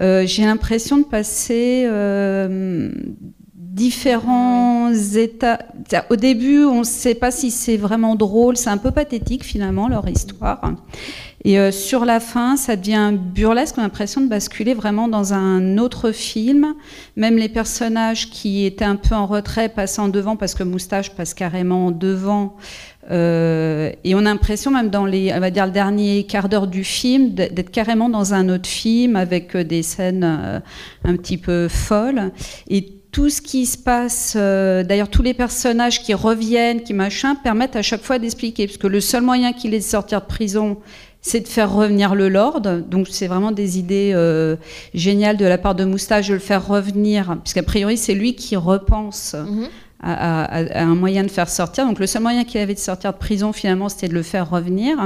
[0.00, 2.90] Euh, j'ai l'impression de passer euh,
[3.76, 5.58] différents états.
[6.08, 9.86] Au début, on ne sait pas si c'est vraiment drôle, c'est un peu pathétique finalement
[9.86, 10.72] leur histoire.
[11.44, 15.34] Et euh, sur la fin, ça devient burlesque, on a l'impression de basculer vraiment dans
[15.34, 16.74] un autre film.
[17.16, 21.10] Même les personnages qui étaient un peu en retrait passent en devant parce que Moustache
[21.10, 22.56] passe carrément en devant.
[23.10, 26.66] Euh, et on a l'impression, même dans les, on va dire, le dernier quart d'heure
[26.66, 31.68] du film, d'être carrément dans un autre film avec euh, des scènes un petit peu
[31.68, 32.32] folles.
[32.68, 37.74] Et tout ce qui se passe, d'ailleurs tous les personnages qui reviennent, qui machin, permettent
[37.74, 40.76] à chaque fois d'expliquer, parce que le seul moyen qu'il ait de sortir de prison,
[41.22, 42.60] c'est de faire revenir le Lord.
[42.60, 44.56] Donc c'est vraiment des idées euh,
[44.92, 48.54] géniales de la part de Moustache de le faire revenir, puisqu'a priori c'est lui qui
[48.54, 49.34] repense.
[49.34, 49.68] Mhm
[50.02, 51.86] à, un moyen de faire sortir.
[51.86, 54.48] Donc le seul moyen qu'il avait de sortir de prison, finalement, c'était de le faire
[54.50, 54.98] revenir.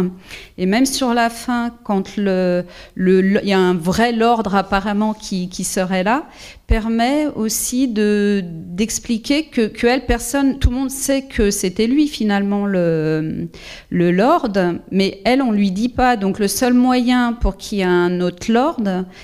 [0.59, 2.64] Et même sur la fin, quand le,
[2.97, 6.26] il y a un vrai l'ordre apparemment qui, qui, serait là,
[6.66, 12.09] permet aussi de d'expliquer que, que elle, personne, tout le monde sait que c'était lui
[12.09, 13.49] finalement le,
[13.91, 14.49] le lord,
[14.91, 16.16] mais elle, on lui dit pas.
[16.16, 18.80] Donc le seul moyen pour qu'il y ait un autre lord,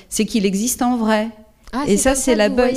[0.09, 1.29] c'est qu'il existe en vrai.
[1.77, 2.71] Ah, et ça, c'est la bonne.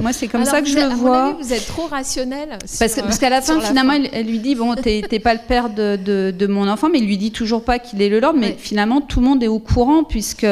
[0.00, 1.36] Moi, c'est comme ça que je le vois.
[1.40, 2.50] vous êtes trop rationnel.
[2.78, 5.96] Parce, parce qu'à la fin, finalement, Elle, lui dit Bon, t'es pas le père de,
[5.96, 8.34] de, mon enfant, mais il lui dit toujours pas qu'il est le Lord.
[8.34, 10.46] Mais finalement, tout le monde est au courant, puisque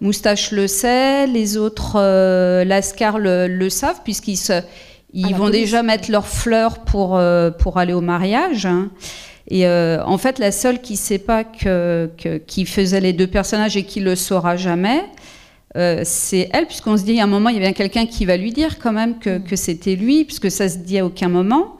[0.00, 4.62] Moustache le sait, les autres euh, Lascar le, savent, puisqu'ils se,
[5.12, 8.66] ils vont déjà mettre leurs fleurs pour, euh, pour aller au mariage.
[8.66, 8.90] Hein.
[9.50, 12.10] Et euh, en fait, la seule qui sait pas que,
[12.46, 15.04] qui faisait les deux personnages et qui le saura jamais,
[15.76, 18.24] euh, c'est elle, puisqu'on se dit à un moment, il y a bien quelqu'un qui
[18.24, 21.76] va lui dire quand même que, c'était lui, puisque ça se dit à aucun moment.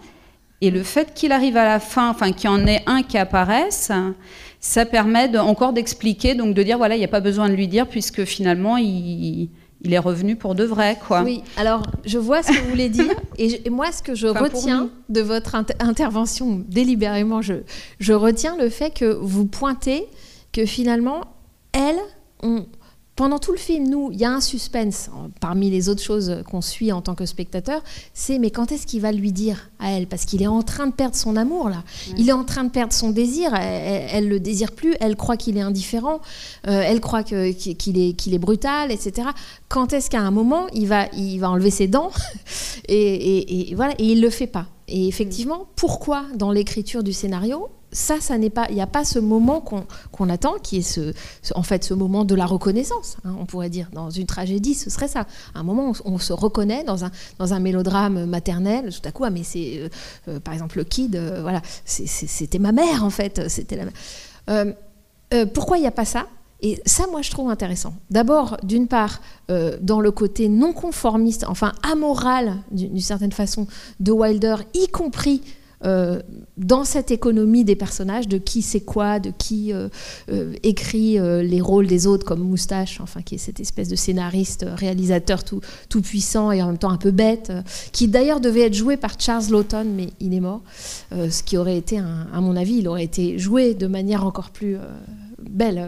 [0.61, 3.17] Et le fait qu'il arrive à la fin, enfin qu'il y en ait un qui
[3.17, 3.93] apparaisse,
[4.61, 7.69] ça permet encore d'expliquer, donc de dire voilà, il n'y a pas besoin de lui
[7.69, 9.49] dire, puisque finalement, il,
[9.85, 10.99] est revenu pour de vrai.
[11.07, 11.23] Quoi.
[11.23, 14.91] Oui, alors je vois ce que vous voulez dire, et, moi, ce que je retiens
[15.09, 17.55] de votre intervention délibérément, je,
[18.01, 20.05] je retiens le fait que vous pointez
[20.53, 21.21] que finalement,
[21.73, 21.99] elle,
[22.43, 22.67] on,
[23.19, 25.11] pendant tout le film, nous, il y a un suspense,
[25.41, 27.83] parmi les autres choses qu'on suit en tant que spectateur,
[28.15, 30.07] c'est mais quand est-ce qu'il va lui dire à elle?
[30.07, 31.83] Parce qu'il est en train de perdre son amour, là.
[32.17, 33.53] Il est en train de perdre son désir.
[33.57, 36.21] Elle, ne le désire plus, elle croit qu'il est indifférent,
[36.69, 37.39] euh, elle croit qu'il
[37.99, 39.31] est, qu'il est brutal, etc.
[39.69, 42.13] Quand est-ce qu'à un moment, il va, il va enlever ses dents?
[42.91, 44.67] Et, et, voilà, et il le fait pas.
[44.87, 49.05] Et effectivement, pourquoi dans l'écriture du scénario ça, ça n'est pas, il n'y a pas
[49.05, 51.13] ce moment qu'on attend, qui est ce,
[51.55, 53.17] en fait ce moment de la reconnaissance.
[53.25, 56.33] Hein, on pourrait dire dans une tragédie, ce serait ça, un moment où on se
[56.33, 58.93] reconnaît dans un dans un mélodrame maternel.
[58.93, 59.89] Tout à coup, ah mais c'est, euh,
[60.29, 65.47] euh, par exemple le kid, euh, voilà, c'était ma mère en fait, c'était la.
[65.47, 66.27] pourquoi il n'y a pas ça?
[66.61, 67.95] Et ça, moi, je trouve intéressant.
[68.11, 73.69] D'abord, d'une part, dans le côté non conformiste, enfin amoral, d'une certaine façon,
[74.01, 75.41] de Wilder, y compris
[75.85, 76.21] euh,
[76.57, 79.89] dans cette économie des personnages, de qui c'est quoi, de qui euh,
[80.31, 84.67] euh, écrit les rôles des autres, comme Moustache, enfin qui est cette espèce de scénariste,
[84.69, 87.53] réalisateur tout, tout puissant et en même temps un peu bête,
[87.93, 90.63] qui d'ailleurs devait être joué par Charles Lawton, mais il est mort,
[91.13, 94.77] ce qui aurait été, à mon avis, il aurait été joué de manière encore plus
[95.49, 95.79] belle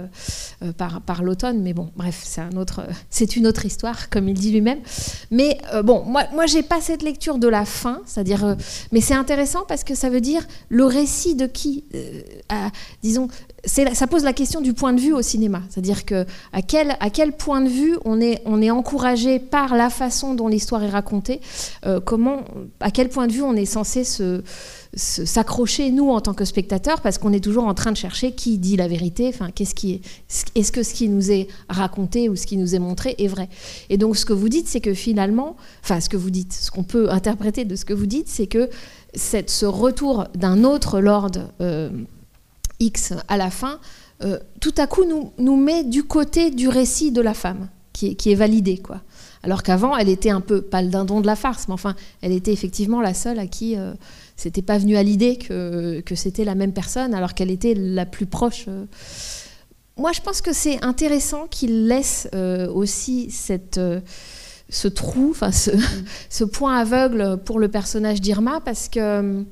[0.63, 4.29] euh, euh, par, l'automne, mais bon, bref, c'est un autre, c'est une autre histoire, comme
[4.29, 4.81] il dit lui-même.
[5.31, 8.57] Mais euh, bon, moi, moi, j'ai pas cette lecture de la fin, c'est-à-dire,
[8.93, 11.85] mais c'est intéressant parce que ça veut dire le récit de qui,
[13.03, 13.29] disons,
[13.65, 17.11] ça pose la question du point de vue au cinéma, c'est-à-dire que à quel, à
[17.11, 20.91] quel point de vue on est, on est encouragé par la façon dont l'histoire est
[20.91, 21.41] racontée,
[22.05, 22.45] comment,
[22.81, 24.43] à quel point de vue on est censé se
[24.95, 28.59] s'accrocher, nous, en tant que spectateurs, parce qu'on est toujours en train de chercher qui
[28.59, 30.01] dit la vérité, enfin, qu'est-ce qui est,
[30.57, 33.49] est-ce que ce qui nous est raconté ou ce qui nous est montré est vrai
[33.89, 36.71] Et donc, ce que vous dites, c'est que finalement, enfin, ce que vous dites, ce
[36.71, 38.69] qu'on peut interpréter de ce que vous dites, c'est que
[39.15, 41.91] cette, ce retour d'un autre Lord euh,
[42.81, 43.79] X à la fin,
[44.25, 48.09] euh, tout à coup, nous, nous met du côté du récit de la femme, qui
[48.09, 49.03] est, qui est validé, quoi.
[49.43, 52.33] Alors qu'avant, elle était un peu, pas le dindon de la farce, mais enfin, elle
[52.33, 53.95] était effectivement la seule à qui euh,
[54.41, 58.07] c'était pas venu à l'idée que, que c'était la même personne, alors qu'elle était la
[58.07, 58.65] plus proche.
[58.69, 58.87] Euh.
[59.99, 63.79] Moi, je pense que c'est intéressant qu'il laisse euh, aussi cette,
[64.71, 65.81] ce trou, enfin ce, mm.
[66.31, 69.45] ce, point aveugle pour le personnage d'Irma, parce que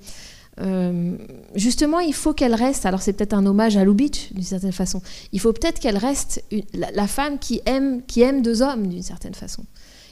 [1.54, 2.86] justement, il faut qu'elle reste.
[2.86, 5.02] Alors, c'est peut-être un hommage à Lubitsch, d'une certaine façon.
[5.32, 9.02] Il faut peut-être qu'elle reste la, la, femme qui aime, qui aime deux hommes, d'une
[9.02, 9.64] certaine façon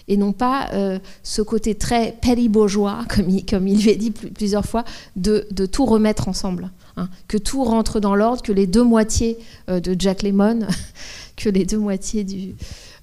[0.08, 4.64] et non pas euh, ce côté très péribourgeois, comme il, comme lui a dit plusieurs
[4.64, 4.84] fois,
[5.16, 6.70] de, tout remettre ensemble.
[6.98, 7.10] Hein.
[7.28, 9.36] que tout rentre dans l'ordre, que les deux moitiés
[9.68, 10.60] euh, de Jack Lemmon,
[11.36, 12.24] que les deux moitiés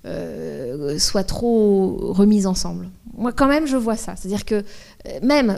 [0.08, 2.90] euh, soient trop remises ensemble.
[3.16, 4.16] Moi, quand même, je vois ça.
[4.16, 4.64] C'est-à-dire que
[5.22, 5.56] même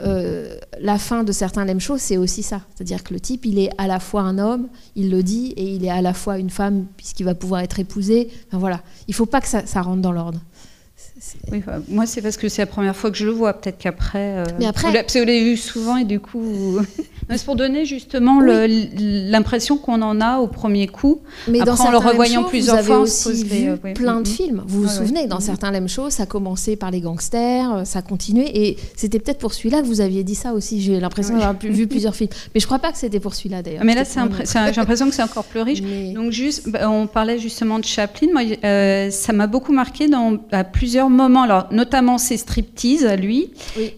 [0.78, 2.60] la fin de certains Lem c'est aussi ça.
[2.74, 5.74] C'est-à-dire que le type, il est à la fois un homme, il le dit, et
[5.74, 8.28] il est à la fois une femme, puisqu'il va pouvoir être épousé.
[8.52, 8.82] Voilà.
[9.08, 10.40] Il ne faut pas que ça rentre dans l'ordre.
[11.50, 13.54] Oui, moi, c'est parce que c'est la première fois que je le vois.
[13.54, 14.38] Peut-être qu'après.
[14.38, 14.88] Euh, Mais après.
[14.88, 16.78] Vous l'avez vu souvent et du coup.
[17.28, 21.20] C'est pour donner justement l'impression qu'on en a au premier coup.
[21.48, 24.32] Mais Après, en le revoyant plusieurs fois, aussi vu euh, plein de mm-hmm.
[24.32, 24.62] films.
[24.66, 25.42] Vous vous souvenez, dans mm-hmm.
[25.42, 28.50] certains Lem Show, ça commençait par les gangsters, euh, ça continuait.
[28.54, 30.80] Et c'était peut-être pour celui-là que vous aviez dit ça aussi.
[30.80, 32.30] J'ai l'impression d'avoir vu plusieurs films.
[32.54, 33.84] Mais je crois pas que c'était pour celui-là d'ailleurs.
[33.84, 35.82] Mais là, j'ai l'impression que c'est encore plus riche.
[36.14, 38.28] Donc, juste, bah, on parlait justement de Chaplin.
[38.32, 41.42] Moi, euh, ça m'a beaucoup marqué dans, à plusieurs moments.
[41.42, 43.50] Alors, notamment ses striptease à lui.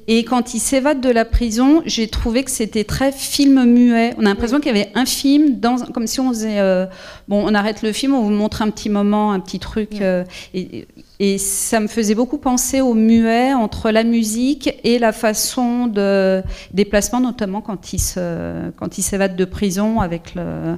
[0.07, 4.15] Et quand il s'évade de la prison, j'ai trouvé que c'était très film muet.
[4.19, 6.61] On a l'impression qu'il y avait un film, dans, comme si on faisait.
[6.61, 6.87] Euh,
[7.29, 10.01] bon, on arrête le film, on vous montre un petit moment, un petit truc.
[10.01, 10.87] Euh, et,
[11.21, 16.43] et ça me faisait beaucoup penser au muet entre la musique et la façon de
[16.73, 20.77] déplacement, notamment quand il se, quand il s'évade de prison avec le,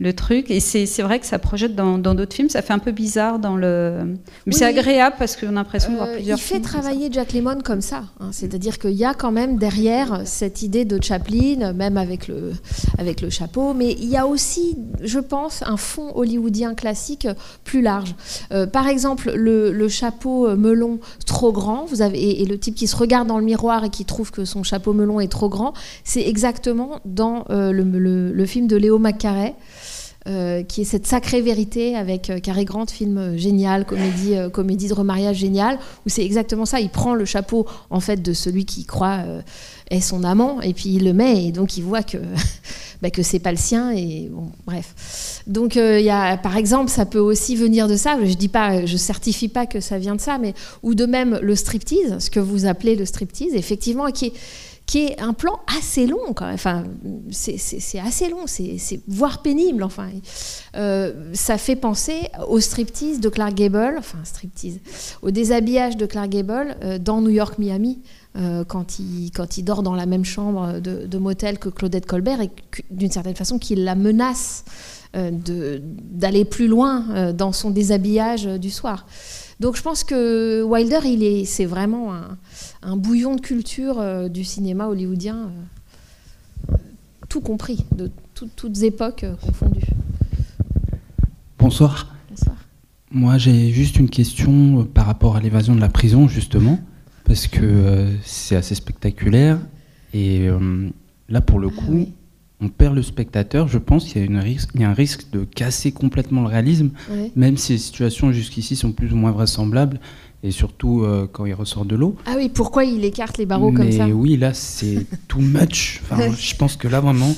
[0.00, 0.50] le truc.
[0.50, 2.48] Et c'est vrai que ça projette dans d'autres films.
[2.48, 4.16] Ça fait un peu bizarre dans le.
[4.46, 6.38] Mais c'est agréable parce qu'on a l'impression de voir euh, plusieurs.
[6.38, 8.04] Il fait travailler Jack Lemmon comme ça.
[8.20, 8.30] Hein.
[8.32, 12.52] C'est-à-dire qu'il y a quand même derrière cette idée de Chaplin, même avec le,
[12.96, 13.74] avec le chapeau.
[13.74, 17.28] Mais il y a aussi, je pense, un fond hollywoodien classique
[17.62, 18.14] plus large.
[18.52, 22.74] Euh, par exemple, le le chapeau euh, melon trop grand, vous avez, et, le type
[22.74, 25.48] qui se regarde dans le miroir et qui trouve que son chapeau melon est trop
[25.48, 25.74] grand,
[26.04, 29.54] c'est exactement dans euh, le, film de Léo McCarey.
[30.28, 35.38] Euh, qui est cette sacrée vérité avec Cary Grant, film génial, comédie, comédie de remariage
[35.38, 36.78] génial, où c'est exactement ça.
[36.78, 39.24] Il prend le chapeau en fait de celui qui croit
[39.92, 42.16] est son amant et puis il le met et donc il voit que
[43.02, 46.56] bah, que c'est pas le sien et bon bref donc euh, il y a par
[46.56, 49.98] exemple ça peut aussi venir de ça je dis pas je certifie pas que ça
[49.98, 53.54] vient de ça mais ou de même le striptease ce que vous appelez le striptease
[53.54, 54.32] effectivement qui est
[54.86, 56.54] qui est un plan assez long quand même.
[56.54, 56.84] Enfin,
[57.30, 59.82] c'est assez long, c'est voire pénible.
[59.82, 60.10] Enfin,
[60.76, 64.80] euh, ça fait penser au striptease de Clark Gable, enfin striptease,
[65.22, 68.00] au déshabillage de Clark Gable euh, dans New York, Miami,
[68.34, 72.40] euh, quand, il, quand il dort dans la même chambre de, motel que Claudette Colbert
[72.40, 72.50] et
[72.90, 74.64] d'une certaine façon qu'il la menace
[75.14, 75.30] euh,
[76.10, 79.04] d'aller plus loin euh, dans son déshabillage du soir.
[79.60, 82.14] Donc je pense que Wilder, il est, c'est vraiment
[82.82, 85.50] un, bouillon de culture du cinéma hollywoodien,
[87.28, 89.86] tout compris, de toutes époques confondues.
[91.58, 92.14] Bonsoir.
[92.30, 92.56] Bonsoir.
[93.10, 96.80] Moi, j'ai juste une question par rapport à l'évasion de la prison, justement
[97.24, 99.58] parce que euh, c'est assez spectaculaire.
[100.14, 100.88] Et euh,
[101.28, 102.08] là, pour le ah coup,
[102.60, 103.68] on perd le spectateur.
[103.68, 106.42] Je pense qu'il y, a une risque, il y a un risque de casser complètement
[106.42, 106.90] le réalisme,
[107.36, 110.00] même si les situations jusqu'ici sont plus ou moins vraisemblables,
[110.42, 112.16] et surtout euh, quand il ressort de l'eau.
[112.26, 114.06] Ah oui, pourquoi il écarte les barreaux comme ça?
[114.08, 116.02] Oui, là, c'est too much.
[116.10, 117.34] je pense que là, vraiment,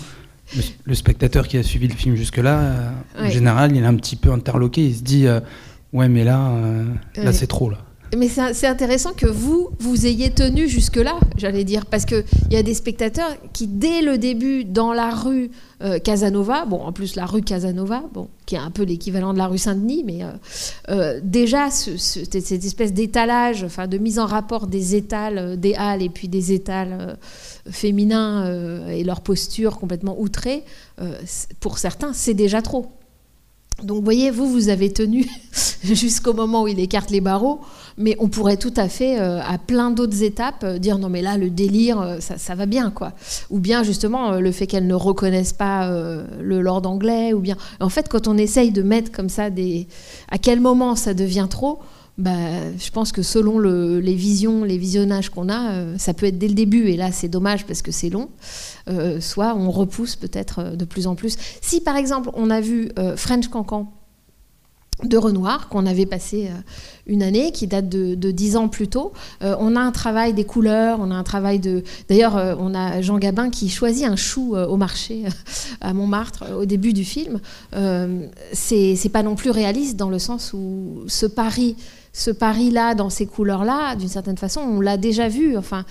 [0.85, 4.33] le, spectateur qui a suivi le film jusque-là, en général, il est un petit peu
[4.33, 4.87] interloqué.
[4.87, 5.27] Il se dit,
[5.93, 6.53] ouais, mais là,
[7.17, 7.79] là c'est trop, là.
[8.17, 12.63] Mais c'est intéressant que vous, vous ayez tenu jusque-là, j'allais dire, parce qu'il y a
[12.63, 15.51] des spectateurs qui, dès le début, dans la rue
[15.83, 19.39] euh, Casanova, bon, en plus la rue Casanova, bon, qui est un peu l'équivalent de
[19.39, 20.29] la rue Saint-Denis, mais euh,
[20.91, 26.11] euh, déjà, cette espèce d'étalage, enfin, de mise en rapport des étals, des halles et
[26.11, 27.19] puis des étals
[27.71, 30.65] féminins et leur posture complètement outrée,
[31.61, 32.93] pour certains, c'est déjà trop.
[33.83, 35.27] Donc, vous voyez, vous, vous avez tenu
[35.83, 37.61] jusqu'au moment où il écarte les barreaux,
[37.97, 41.23] mais on pourrait tout à fait, euh, à plein d'autres étapes, euh, dire non, mais
[41.23, 43.13] là, le délire, euh, ça, va bien, quoi.
[43.51, 45.91] Ou bien, justement, le fait qu'elle ne reconnaisse pas
[46.41, 47.57] le lord anglais, ou bien.
[47.81, 49.87] En fait, quand on essaye de mettre comme ça des.
[50.31, 51.81] À quel moment ça devient trop
[52.17, 52.31] bah,
[52.79, 56.55] je pense que selon les visions, les visionnages qu'on a, ça peut être dès le
[56.55, 58.29] début, et là c'est dommage parce que c'est long,
[59.19, 61.37] soit on repousse peut-être de plus en plus.
[61.61, 63.93] Si par exemple on a vu French Cancan
[65.03, 66.57] de Renoir qu'on avait passé euh,
[67.07, 69.13] une année, qui date de, dix ans plus tôt.
[69.43, 71.83] Euh, on a un travail des couleurs, on a un travail de...
[72.09, 75.25] D'ailleurs, euh, on a Jean Gabin qui choisit un chou au marché
[75.81, 77.41] à Montmartre au début du film.
[78.53, 81.77] c'est pas non plus réaliste dans le sens où ce Paris,
[82.13, 85.57] ce Paris-là, dans ces couleurs-là, d'une certaine façon, on l'a déjà vu.
[85.57, 85.85] Enfin,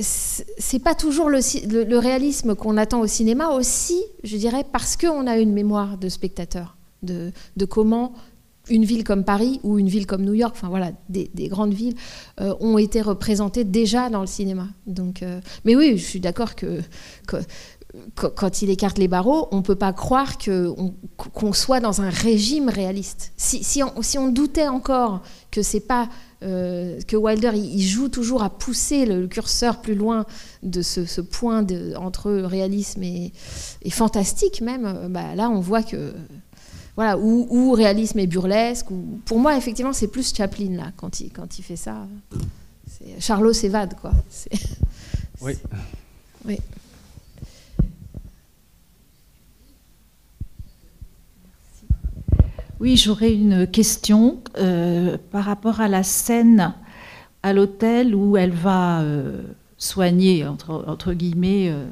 [0.00, 1.40] c'est pas toujours le,
[1.84, 6.08] le réalisme qu'on attend au cinéma aussi, je dirais, parce qu'on a une mémoire de
[6.08, 7.32] spectateur de,
[7.68, 8.12] comment
[8.68, 11.96] une ville comme Paris ou une ville comme New York, enfin voilà, des, grandes villes,
[12.40, 14.68] euh, ont été représentées déjà dans le cinéma.
[14.86, 16.80] Donc, euh, mais oui, je suis d'accord que,
[18.14, 22.68] quand il écarte les barreaux, on ne peut pas croire qu'on soit dans un régime
[22.68, 23.32] réaliste.
[23.36, 26.08] Si, on, doutait encore que c'est pas
[26.42, 30.24] euh, que Wilder il, joue toujours à pousser le, curseur plus loin
[30.62, 33.32] de ce, point entre réalisme et,
[33.90, 36.14] fantastique même, bah, là on voit que
[36.96, 38.90] voilà, ou, réalisme et burlesque.
[38.90, 39.20] Ou...
[39.24, 42.06] Pour moi, effectivement, c'est plus Chaplin, là, quand il, quand il fait ça.
[43.18, 44.12] Charlot s'évade, quoi.
[45.40, 45.54] Oui.
[46.44, 46.58] Oui.
[52.78, 56.74] Oui, j'aurais une question euh, par rapport à la scène
[57.44, 59.42] à l'hôtel où elle va euh,
[59.78, 61.86] soigner, entre, entre guillemets, euh,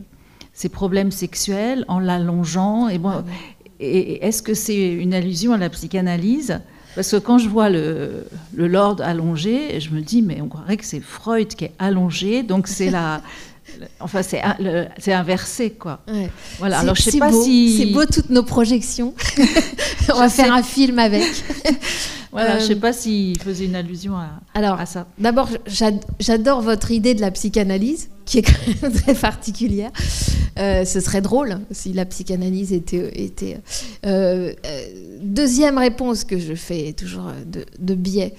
[0.53, 2.89] ses problèmes sexuels en l'allongeant.
[2.89, 3.25] Et bon, ah
[3.81, 6.61] et est-ce que c'est une allusion à la psychanalyse?
[6.95, 10.77] Parce que quand je vois le, le Lord allongé, je me dis, mais on croirait
[10.77, 13.23] que c'est Freud qui est allongé, donc c'est la.
[14.01, 16.01] Enfin, c'est inversé, quoi.
[16.59, 16.81] Voilà.
[16.81, 17.79] Alors, je sais pas si.
[17.79, 19.15] C'est beau toutes nos projections.
[20.13, 21.23] on va faire un film avec.
[22.33, 25.07] Voilà, je ne sais pas s'il faisait une allusion à, alors, à ça.
[25.19, 25.49] D'abord,
[26.19, 28.43] j'adore votre idée de la psychanalyse, qui est
[28.83, 29.91] quand même très particulière.
[30.59, 33.25] Euh, ce serait drôle si la psychanalyse était.
[33.25, 33.59] était
[34.07, 34.87] euh, euh,
[35.21, 38.35] deuxième réponse que je fais toujours de, de biais.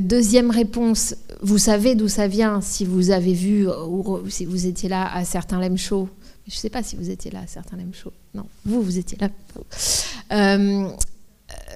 [0.00, 4.88] deuxième réponse, vous savez d'où ça vient si vous avez vu ou si vous étiez
[4.88, 6.08] là à certains lem shows.
[6.50, 8.12] Je ne sais pas si vous étiez là à certains lem shows.
[8.34, 9.28] Non, vous, vous étiez là.
[10.32, 10.88] Euh,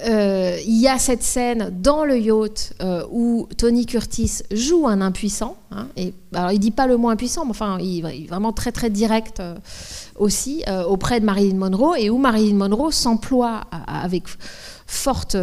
[0.05, 5.57] il y a cette scène dans le yacht euh, où Tony Curtis joue un impuissant.
[5.71, 8.71] Hein, et, alors, il dit pas le mot impuissant, mais enfin, il, est vraiment très
[8.71, 9.55] très direct euh,
[10.17, 14.23] aussi auprès de Marilyn Monroe et où Marilyn Monroe s'emploie avec
[14.85, 15.35] forte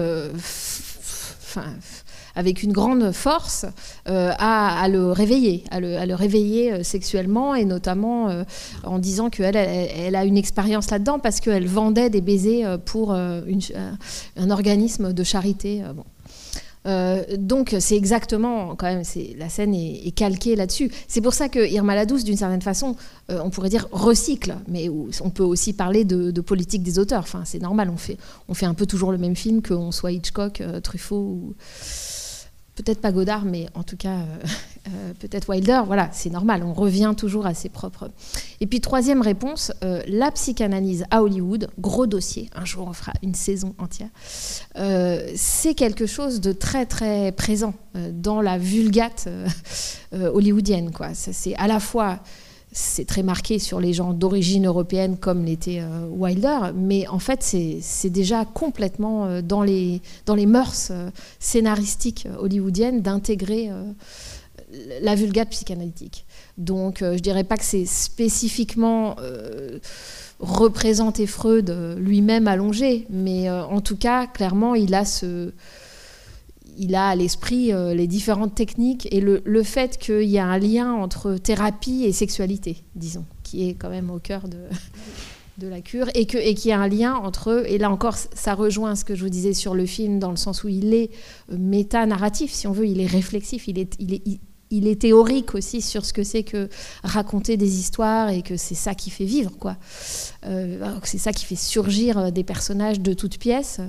[2.34, 3.66] avec une grande force
[4.08, 8.44] euh, à, le réveiller, à le, réveiller euh, sexuellement et notamment euh,
[8.84, 14.50] en disant qu'elle elle, a une expérience là-dedans parce qu'elle vendait des baisers pour un
[14.50, 15.82] organisme de charité.
[17.38, 19.02] donc c'est exactement, quand même,
[19.38, 20.90] la scène est, calquée là-dessus.
[21.08, 22.96] C'est pour ça que Irma la Douce, d'une certaine façon,
[23.28, 24.88] on pourrait dire recycle, mais
[25.22, 27.22] on peut aussi parler de, politique des auteurs.
[27.22, 28.16] Enfin, c'est normal, on fait,
[28.48, 31.54] on fait un peu toujours le même film, qu'on soit Hitchcock, Truffaut ou
[32.74, 34.24] peut-être pas Godard, mais en tout cas euh,
[34.88, 35.82] euh, peut-être Wilder.
[35.86, 38.10] Voilà, c'est normal, on revient toujours à ses propres.
[38.60, 42.48] Et puis troisième réponse, euh, la psychanalyse à Hollywood, gros dossier.
[42.54, 44.08] Un jour on fera une saison entière.
[45.36, 49.28] c'est quelque chose de très très présent dans la vulgate
[50.12, 50.90] hollywoodienne.
[50.92, 52.20] Quoi, c'est à la fois
[52.72, 57.42] c'est très marqué sur les gens d'origine européenne comme l'était euh, Wilder, mais en fait
[57.42, 63.70] c'est déjà complètement euh, dans, les, dans les mœurs euh, scénaristiques hollywoodiennes d'intégrer
[65.02, 66.24] la vulgate psychanalytique.
[66.56, 69.16] Donc je dirais pas que c'est spécifiquement
[70.40, 75.52] représenter Freud lui-même allongé, mais en tout cas clairement il a ce
[76.76, 80.58] il a à l'esprit euh, les différentes techniques et le, fait qu'il y a un
[80.58, 84.58] lien entre thérapie et sexualité, disons, qui est quand même au cœur de,
[85.58, 87.64] de la cure, et qu'il et y a un lien entre.
[87.66, 90.36] Et là encore, ça rejoint ce que je vous disais sur le film, dans le
[90.36, 91.10] sens où il est
[91.50, 94.40] euh, méta-narratif, si on veut, il est réflexif, il est, il est,
[94.80, 96.68] est théorique aussi sur ce que c'est que
[97.04, 99.76] raconter des histoires et que c'est ça qui fait vivre, quoi.
[100.46, 103.80] Euh, c'est ça qui fait surgir des personnages de toutes pièces.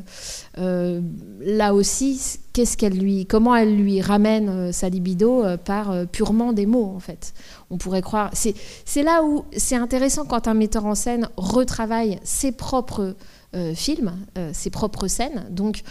[0.57, 1.01] Euh,
[1.39, 6.65] là aussi, qu'est-ce qu'elle lui, comment elle lui ramène euh, sa libido par purement des
[6.65, 7.33] mots, en fait?
[7.69, 8.31] On pourrait croire.
[8.33, 13.15] C'est là où c'est intéressant quand un metteur en scène retravaille ses propres
[13.75, 14.13] films,
[14.51, 15.45] ses propres scènes.
[15.51, 15.83] Donc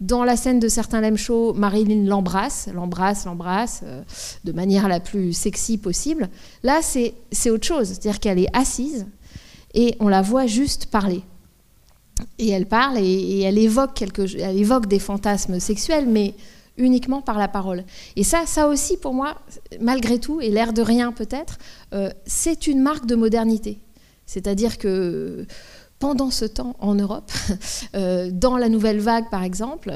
[0.00, 4.02] dans la scène de certains lem show, Marilyn l'embrasse, l'embrasse, l'embrasse, euh,
[4.44, 6.30] de manière la plus sexy possible.
[6.62, 7.88] Là, c'est autre chose.
[7.88, 9.06] C'est-à-dire qu'elle est assise
[9.74, 11.22] et on la voit juste parler.
[12.38, 16.34] Et elle parle et, elle, évoque quelque, elle évoque des fantasmes sexuels, mais
[16.76, 17.84] uniquement par la parole.
[18.16, 19.36] Et ça, ça aussi, pour moi,
[19.80, 21.58] malgré tout, et l'air de rien peut-être,
[21.92, 23.78] euh, c'est une marque de modernité.
[24.24, 25.46] C'est-à-dire que
[26.00, 27.30] pendant ce temps en Europe,
[27.94, 29.92] euh, dans la nouvelle vague par exemple,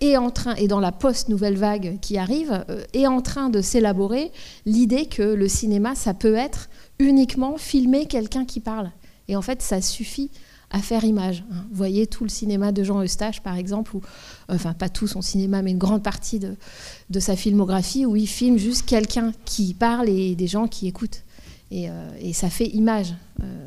[0.00, 3.62] et, en train, et dans la post-nouvelle vague qui arrive, euh, est en train de
[3.62, 4.30] s'élaborer
[4.66, 8.92] l'idée que le cinéma, ça peut être uniquement filmer quelqu'un qui parle.
[9.28, 10.30] Et en fait, ça suffit
[10.70, 11.42] à faire image.
[11.50, 11.64] Hein.
[11.70, 14.02] Vous voyez tout le cinéma de Jean Eustache, par exemple, ou
[14.50, 18.58] enfin pas tout son cinéma, mais une grande partie de, sa filmographie, où il filme
[18.58, 21.22] juste quelqu'un qui parle et des gens qui écoutent.
[21.70, 23.14] Et, euh, et ça fait image.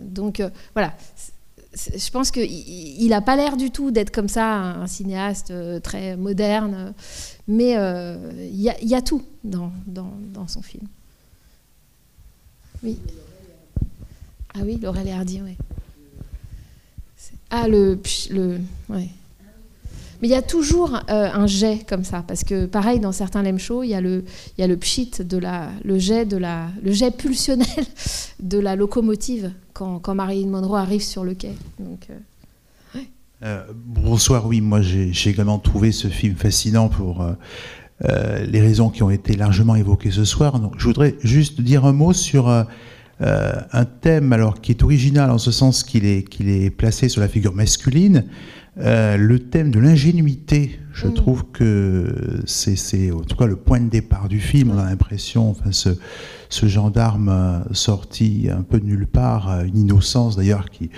[0.03, 0.41] donc
[0.75, 0.93] voilà,
[1.95, 6.15] je pense qu'il n'a pas l'air du tout d'être comme ça, un, cinéaste euh, très
[6.17, 6.93] moderne,
[7.47, 9.71] mais euh, il y, a tout dans,
[10.47, 10.87] son film.
[12.83, 12.97] Oui.
[14.53, 15.55] Ah oui, Laurel et Hardy, oui.
[17.49, 17.99] Ah, le.
[18.29, 18.59] le.
[20.21, 23.41] Mais il y a toujours euh, un jet comme ça, parce que pareil, dans certains
[23.41, 24.25] lem shows, il y a le,
[24.57, 27.67] il y a le pchit, de la, le, jet de la, le jet pulsionnel
[28.39, 31.53] de la locomotive quand, quand Marilyn Monroe arrive sur le quai.
[31.79, 33.03] Euh,
[33.43, 37.25] euh, bonsoir, oui, moi j'ai également trouvé ce film fascinant pour
[38.01, 40.59] les raisons qui ont été largement évoquées ce soir.
[40.59, 42.65] Donc, je voudrais juste dire un mot sur
[43.21, 47.21] un thème alors, qui est original en ce sens qu'il est, qu'il est placé sur
[47.21, 48.23] la figure masculine.
[48.81, 51.13] Euh, le thème de l'ingénuité, je mm.
[51.13, 54.71] trouve que c'est en tout cas le point de départ du film.
[54.73, 55.89] On a l'impression, enfin, ce,
[56.49, 60.89] ce, gendarme euh, sorti un peu de nulle part, euh, une innocence d'ailleurs, qui,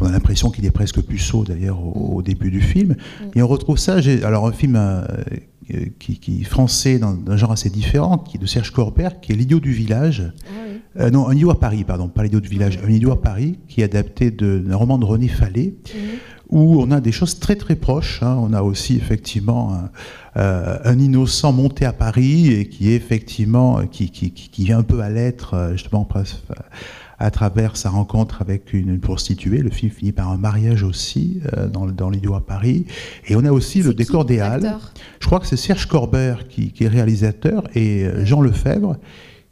[0.00, 2.96] on a l'impression qu'il est presque puceau d'ailleurs au, début du film.
[3.20, 3.38] Mm.
[3.38, 4.76] Et on retrouve ça, alors un film
[5.98, 9.36] qui, qui, est français d'un genre assez différent, qui est de Serge Corbert, qui est
[9.36, 10.32] L'idiot du village.
[10.98, 13.58] Ah non, un idiot à Paris, pardon, pas l'idiot du village, un idiot à Paris,
[13.68, 15.74] qui est adapté d'un roman de René Fallet.
[15.86, 15.98] Mm
[16.50, 18.22] où on a des choses très très proches.
[18.22, 18.36] Hein.
[18.40, 19.90] On a aussi effectivement un,
[20.36, 24.82] euh, un, innocent monté à Paris et qui est effectivement qui, qui, qui vient un
[24.82, 26.08] peu à l'être euh, justement
[27.18, 29.58] à travers sa rencontre avec une, prostituée.
[29.58, 32.86] Le film finit par un mariage aussi euh, dans, dans l'idiot à Paris.
[33.26, 34.76] Et on a aussi le décor des Halles.
[35.20, 38.98] Je crois que c'est Serge Corbert qui, qui, est réalisateur et Jean Lefebvre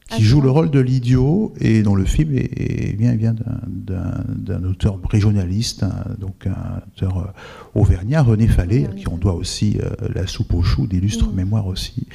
[0.08, 3.34] qui joue le rôle de l'idiot et dont le film est, vient, vient
[3.66, 5.84] d'un auteur régionaliste,
[6.18, 10.54] donc un auteur euh, auvergnat, René Fallet, à qui on doit aussi euh, la soupe
[10.54, 11.36] aux choux, d'illustre mmh.
[11.36, 12.06] mémoire aussi.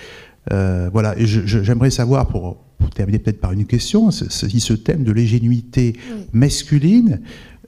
[0.52, 2.58] Euh, voilà, et j'aimerais savoir, pour,
[2.96, 5.94] terminer peut-être par une question, si ce thème de l'ingénuité
[6.34, 7.22] masculine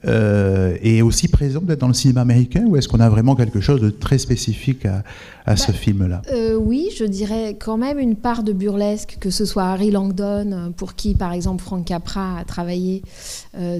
[0.06, 3.60] euh, est aussi présent peut-être dans le cinéma américain ou est-ce qu'on a vraiment quelque
[3.60, 5.02] chose de très spécifique à,
[5.46, 6.22] à ce bah, film-là?
[6.30, 10.74] euh, Oui, je dirais quand même une part de burlesque, que ce soit Harry Langdon,
[10.76, 13.02] pour qui par exemple Frank Capra a travaillé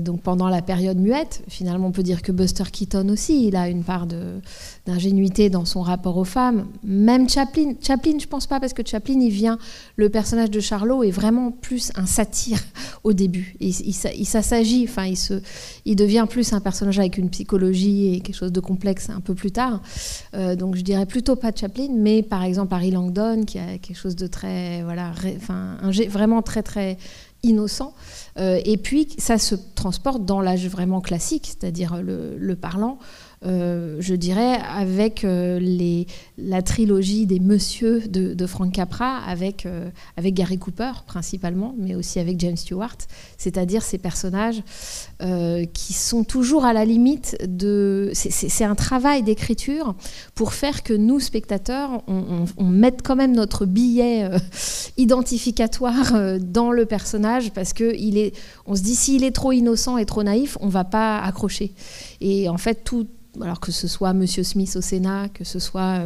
[0.01, 1.42] donc pendant la période muette.
[1.49, 4.07] Finalement, on peut dire que Buster Keaton aussi, il a une part
[4.87, 6.66] d'ingénuité dans son rapport aux femmes.
[6.82, 9.59] Même Chaplin, Chaplin, je pense pas parce que Chaplin, il vient,
[9.97, 12.59] le personnage de Charlot est vraiment plus un satire
[13.05, 13.57] au début.
[13.61, 15.41] Il, il, il s'agit, enfin, il se,
[15.85, 19.35] il devient plus un personnage avec une psychologie et quelque chose de complexe un peu
[19.35, 19.80] plus tard.
[20.35, 23.97] Euh, donc je dirais plutôt pas Chaplin, mais par exemple Harry Langdon qui a quelque
[23.97, 25.78] chose de très, voilà, enfin,
[26.09, 26.99] vraiment très très
[27.45, 27.95] innocent.
[28.39, 32.99] Euh, et puis ça se transporte dans l'âge vraiment classique, c'est-à-dire le, parlant.
[33.47, 35.61] Euh, je dirais, avec euh,
[36.38, 42.18] la trilogie des Monsieur de, Frank Capra, avec, euh, avec Gary Cooper principalement, mais aussi
[42.18, 42.97] avec James Stewart,
[43.36, 44.62] c'est-à-dire ces personnages
[45.72, 48.11] qui sont toujours à la limite de...
[48.12, 49.95] C'est un travail d'écriture
[50.34, 54.28] pour faire que nous, spectateurs, on, mette quand même notre billet
[54.99, 60.59] identificatoire dans le personnage, parce que se dit, s'il est trop innocent et trop naïf,
[60.61, 61.72] on ne va pas accrocher.
[62.26, 63.06] Et en fait, tout
[63.42, 66.00] alors que ce soit Monsieur Smith au Sénat, que ce soit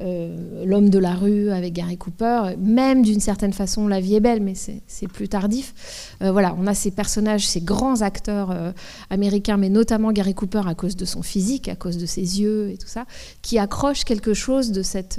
[0.00, 4.42] L'homme de la rue avec Gary Cooper, même d'une certaine façon La vie est belle,
[4.42, 6.16] mais c'est plus tardif.
[6.20, 8.74] voilà, on a ces personnages, ces grands acteurs
[9.08, 12.70] américains, mais notamment Gary Cooper à cause de son physique, à cause de ses yeux
[12.70, 13.04] et tout ça,
[13.40, 15.18] qui accrochent quelque chose de cette,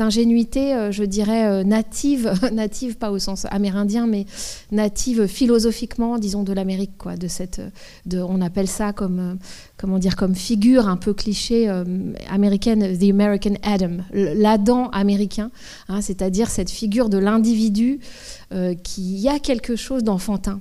[0.00, 4.26] ingénuité, je dirais, native, native pas au sens amérindien, mais
[4.70, 7.62] native philosophiquement, disons, de l'Amérique, quoi, de cette,
[8.12, 9.38] on appelle ça comme,
[9.76, 11.84] comment dire, comme figure un peu cliché euh,
[12.30, 13.54] américaine, the American
[13.84, 15.50] Adam, l'Adam américain,
[15.88, 18.00] hein, c'est-à-dire cette figure de l'individu
[18.52, 20.60] euh, qui a quelque chose d'enfantin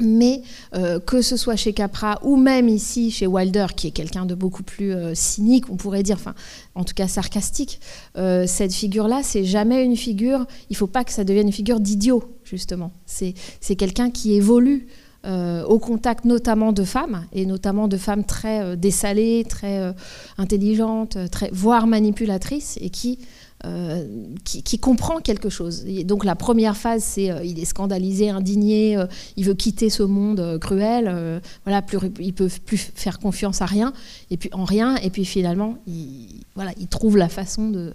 [0.00, 0.42] mais
[0.74, 4.34] euh, que ce soit chez Capra ou même ici chez Wilder, qui est quelqu'un de
[4.34, 6.34] beaucoup plus euh, cynique, on pourrait dire, enfin,
[6.74, 7.78] en tout cas sarcastique,
[8.16, 10.46] cette figure-là, c'est jamais une figure.
[10.68, 12.90] Il ne faut pas que ça devienne une figure d'idiot, justement.
[13.06, 14.88] C'est quelqu'un qui évolue.
[15.24, 19.94] Au contact notamment de femmes, et notamment de femmes très dessalées, très
[20.38, 23.18] intelligentes, très, voire manipulatrices, et qui
[23.64, 24.04] euh,
[24.44, 25.84] qui, comprend quelque chose.
[26.04, 29.06] donc la première phase, c'est euh, il est scandalisé, indigné, euh,
[29.36, 31.40] il veut quitter ce monde cruel.
[31.64, 33.94] voilà, plus, il peut plus faire confiance à rien,
[34.30, 34.96] et puis en rien.
[34.96, 37.94] Et puis finalement, il, voilà, il trouve la façon de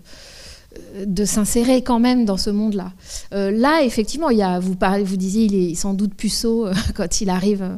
[1.06, 2.92] de s'insérer quand même dans ce monde-là.
[3.32, 4.76] là, effectivement, il y a, vous,
[5.18, 7.78] disiez, il est sans doute puceau quand il arrive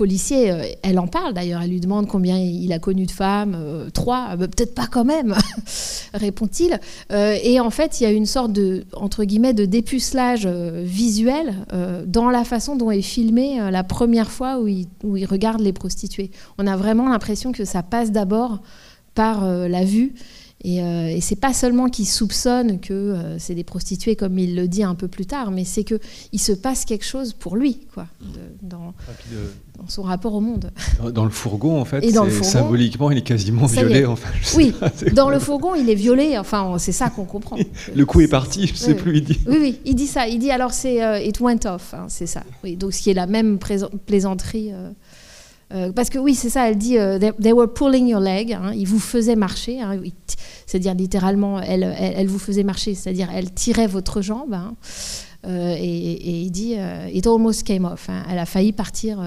[0.00, 3.54] policier, euh, elle en parle d'ailleurs, elle lui demande combien il a connu de femmes,
[3.54, 5.34] euh, trois, euh, peut-être pas quand même,
[6.14, 6.80] répond-il.
[7.10, 11.54] et en fait, il y a une sorte de, entre guillemets, de dépucelage visuel
[12.06, 14.68] dans la façon dont est filmé la première fois où
[15.16, 16.30] il regarde les prostituées.
[16.56, 18.62] On a vraiment l'impression que ça passe d'abord
[19.14, 20.14] par la vue
[20.62, 24.54] et, euh, et c'est pas seulement qu'il soupçonne que euh, c'est des prostituées, comme il
[24.54, 27.86] le dit un peu plus tard, mais c'est qu'il se passe quelque chose pour lui,
[27.94, 28.06] quoi,
[28.60, 28.92] dans,
[29.88, 30.70] son rapport au monde.
[31.14, 32.04] Dans, le fourgon, en fait,
[32.42, 34.04] symboliquement, il est quasiment violé.
[34.04, 34.74] Enfin, oui,
[35.14, 37.56] dans le fourgon, il est violé, enfin, c'est ça qu'on comprend.
[37.94, 39.40] le coup est parti, je ne sais plus, il dit.
[39.46, 40.28] Oui, oui, il dit ça.
[40.28, 42.42] Il dit alors, c'est euh, It went off, hein, c'est ça.
[42.64, 43.58] Oui, donc, ce qui est la même
[44.06, 44.72] plaisanterie.
[45.72, 48.72] Euh, parce que oui, c'est ça, elle dit euh, they, were pulling your leg, hein,
[48.74, 50.00] ils vous faisaient marcher, hein,
[50.66, 54.54] c'est-à-dire littéralement, elle, elle, vous faisait marcher, c'est-à-dire elle tirait votre jambe.
[54.54, 54.74] Hein,
[55.46, 56.74] euh, et, il dit
[57.12, 59.22] it almost came off, elle a failli partir,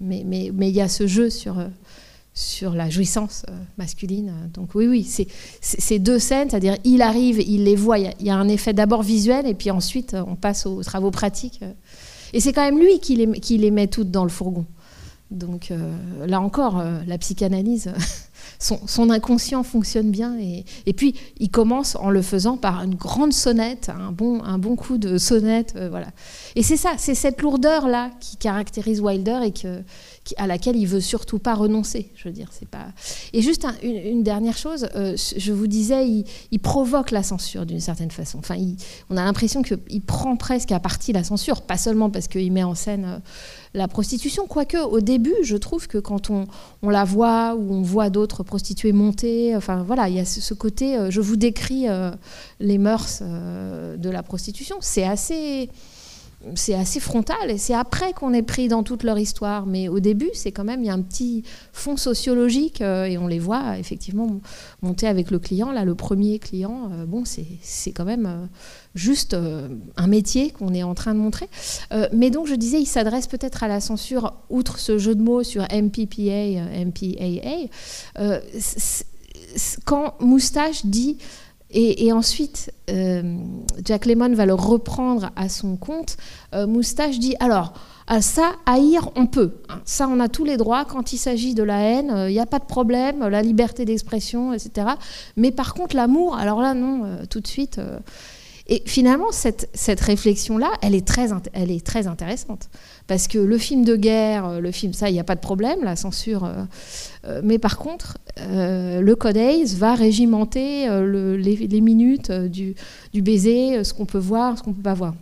[0.00, 1.56] mais il mais, mais, y a ce jeu sur,
[2.32, 3.44] sur la jouissance
[3.76, 4.32] masculine.
[4.54, 5.28] Donc oui, oui, c'est
[5.60, 9.02] ces deux scènes, c'est-à-dire il arrive, il les voit, il y, a un effet d'abord
[9.02, 11.60] visuel, et puis ensuite on passe aux travaux pratiques.
[12.32, 14.64] Et c'est quand même lui qui les, qui les met toutes dans le fourgon.
[15.34, 17.92] Donc euh, là encore, euh, la psychanalyse,
[18.58, 20.36] son, inconscient fonctionne bien.
[20.38, 24.76] Et, puis, il commence en le faisant par une grande sonnette, un bon, un bon
[24.76, 25.74] coup de sonnette.
[25.76, 26.08] Euh, voilà.
[26.54, 29.82] Et c'est ça, c'est cette lourdeur-là qui caractérise Wilder et que,
[30.36, 32.10] à laquelle il veut surtout pas renoncer.
[32.14, 32.86] Je veux dire, c'est pas.
[33.32, 36.06] Et juste une, dernière chose, je vous disais,
[36.50, 38.38] il, provoque la censure d'une certaine façon.
[38.38, 38.56] Enfin,
[39.10, 42.62] on a l'impression qu'il prend presque à partie la censure, pas seulement parce qu'il met
[42.62, 43.20] en scène
[43.74, 44.46] la prostitution.
[44.46, 46.46] Quoique, au début, je trouve que quand on,
[46.88, 50.96] la voit ou on voit d'autres prostituées monter, enfin voilà, il y a ce côté,
[50.96, 52.12] euh, je vous décris euh,
[52.60, 54.76] les mœurs euh, de la prostitution.
[54.80, 55.70] C'est assez
[56.54, 59.66] c'est assez frontal et c'est après qu'on est pris dans toute leur histoire.
[59.66, 63.18] Mais au début, c'est quand même, il y a un petit fond sociologique euh, et
[63.18, 64.40] on les voit effectivement
[64.82, 65.72] monter avec le client.
[65.72, 68.46] Là, le premier client, euh, bon, c'est quand même euh,
[68.94, 69.36] juste
[69.96, 71.48] un métier qu'on est en train de montrer.
[72.12, 75.42] mais donc, je disais, il s'adresse peut-être à la censure, outre ce jeu de mots
[75.42, 77.68] sur MPPA, MPAA.
[79.84, 81.18] quand Moustache dit
[81.76, 83.36] et, ensuite, euh,
[83.84, 86.16] Jack Lemmon va le reprendre à son compte.
[86.54, 87.74] Euh, Moustache dit alors,
[88.20, 89.56] ça, haïr, on peut.
[89.84, 90.84] Ça, on a tous les droits.
[90.84, 93.84] Quand il s'agit de la haine, il euh, n'y a pas de problème, la liberté
[93.84, 94.86] d'expression, etc.
[95.36, 97.80] Mais par contre, l'amour, alors là, non, tout de suite.
[98.66, 101.32] Et finalement, cette, réflexion-là, elle, est très,
[102.06, 102.70] intéressante.
[103.06, 105.84] Parce que le film de guerre, le film, ça, il n'y a pas de problème,
[105.84, 106.44] la censure.
[106.44, 106.64] Euh,
[107.26, 112.74] euh, mais par contre, euh, le Code ACE va régimenter les, minutes du,
[113.14, 115.14] baiser, ce qu'on peut voir, ce qu'on ne peut pas voir.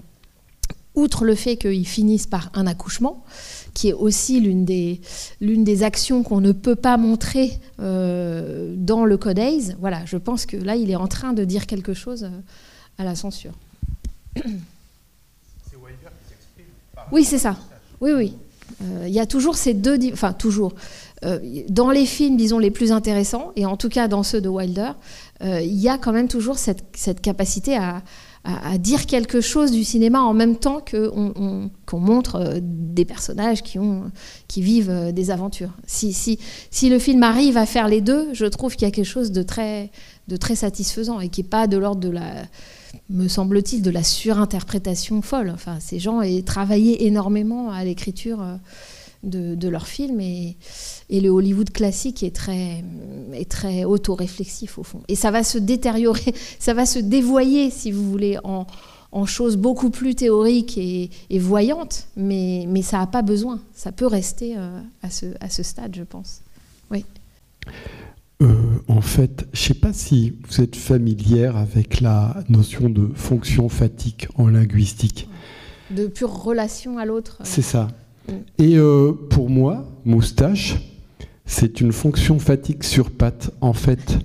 [0.95, 3.24] Outre le fait qu'ils finissent par un accouchement,
[3.74, 9.74] qui est aussi l'une des, actions qu'on ne peut pas montrer dans le Code ACE,
[9.80, 12.30] voilà, je pense que là, il est en train de dire quelque chose
[12.99, 13.53] à la censure.
[17.11, 17.57] Oui, c'est ça.
[18.01, 18.34] Oui, oui.
[18.82, 19.99] Euh, il y a toujours ces deux...
[20.12, 20.74] Enfin, toujours.
[21.24, 21.38] Euh,
[21.68, 24.93] dans les films, disons, les plus intéressants, et en tout cas dans ceux de Wilder,
[25.43, 28.03] euh, il y a quand même toujours cette, capacité à,
[28.45, 33.78] à, dire quelque chose du cinéma en même temps qu'on on, montre des personnages qui,
[33.78, 34.11] ont,
[34.49, 35.70] qui vivent des aventures.
[35.86, 36.40] Si, si,
[36.70, 39.30] si le film arrive à faire les deux, je trouve qu'il y a quelque chose
[39.30, 39.90] de très,
[40.26, 42.32] de très satisfaisant et qui n'est pas de l'ordre de la,
[43.11, 45.51] me semble-t-il, de la surinterprétation folle.
[45.51, 48.57] Enfin, ces gens ont travaillé énormément à l'écriture euh,
[49.22, 50.57] de, leurs films et,
[51.11, 52.84] le Hollywood classique est très,
[53.34, 55.03] est très auto-réflexif au fond.
[55.09, 58.66] Et ça va se détériorer, ça va se dévoyer, si vous voulez, en,
[59.26, 63.61] choses beaucoup plus théoriques et, voyantes, mais, mais ça n'a pas besoin.
[63.74, 66.40] Ça peut rester euh, à, ce, à ce stade, je pense.
[66.90, 67.05] Oui.
[68.89, 73.68] En fait, je ne sais pas si vous êtes familière avec la notion de fonction
[73.68, 75.28] fatigue en linguistique.
[75.91, 77.39] De pure relation à l'autre.
[77.45, 77.89] C'est ça.
[78.59, 80.76] Et euh, pour moi, moustache,
[81.45, 83.51] c'est une fonction fatigue sur patte.
[83.61, 84.18] En fait,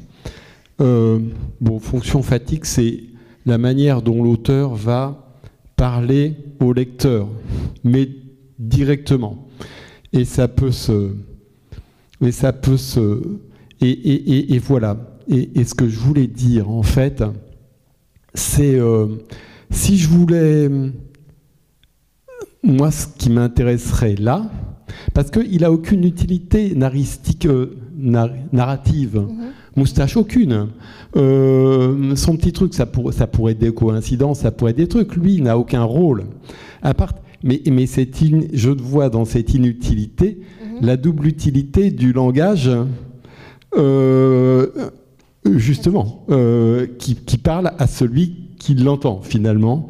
[0.81, 1.19] euh,
[1.59, 3.03] bon, fonction fatigue, c'est
[3.45, 5.27] la manière dont l'auteur va
[5.75, 7.27] parler au lecteur,
[7.83, 8.09] mais
[8.59, 9.47] directement.
[10.13, 11.11] Et ça peut se,
[12.21, 13.21] et ça peut se,
[13.81, 14.97] et, et, voilà.
[15.27, 17.23] Et, ce que je voulais dire, en fait,
[18.33, 19.07] c'est euh,
[19.69, 20.69] si je voulais
[22.67, 24.49] moi, ce qui m'intéresserait là,
[25.13, 29.17] parce qu'il n'a aucune utilité naristique, euh, narrative.
[29.17, 29.47] Mhm.
[29.75, 30.67] Moustache, aucune.
[31.15, 35.15] Euh, son petit truc, ça, ça, pourrait être des coïncidences, ça pourrait être des trucs.
[35.15, 36.25] Lui, il n'a aucun rôle.
[36.81, 37.13] À part,
[37.43, 40.85] mais, mais je vois dans cette inutilité mhm.
[40.85, 42.83] la double utilité du langage, euh,
[45.45, 46.25] justement,
[46.97, 49.89] qui, parle à celui qui l'entend finalement.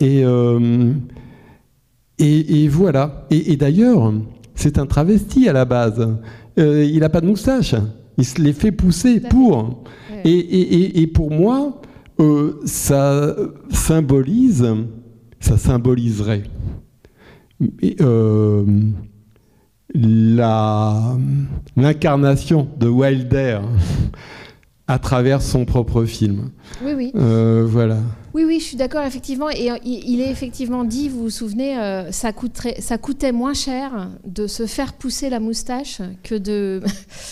[0.00, 0.24] et
[2.18, 3.26] et, voilà.
[3.30, 4.12] Et, d'ailleurs,
[4.54, 6.16] c'est un travesti à la base.
[6.58, 7.74] Euh, il n'a pas de moustache.
[8.18, 9.82] Il se les fait pousser pour.
[10.24, 11.80] Et, pour moi,
[12.20, 13.34] euh, ça
[13.70, 14.66] symbolise,
[15.40, 16.44] ça symboliserait
[18.00, 18.64] euh,
[19.94, 23.60] l'incarnation de Wilder
[24.88, 26.50] à travers son propre film.
[26.82, 27.12] Oui, oui.
[27.14, 27.98] voilà.
[28.34, 29.50] Oui, oui, je suis d'accord, effectivement.
[29.50, 33.52] Et euh, il est effectivement dit, vous vous souvenez, euh, ça, coûterait, ça coûtait moins
[33.52, 36.80] cher de se faire pousser la moustache que de,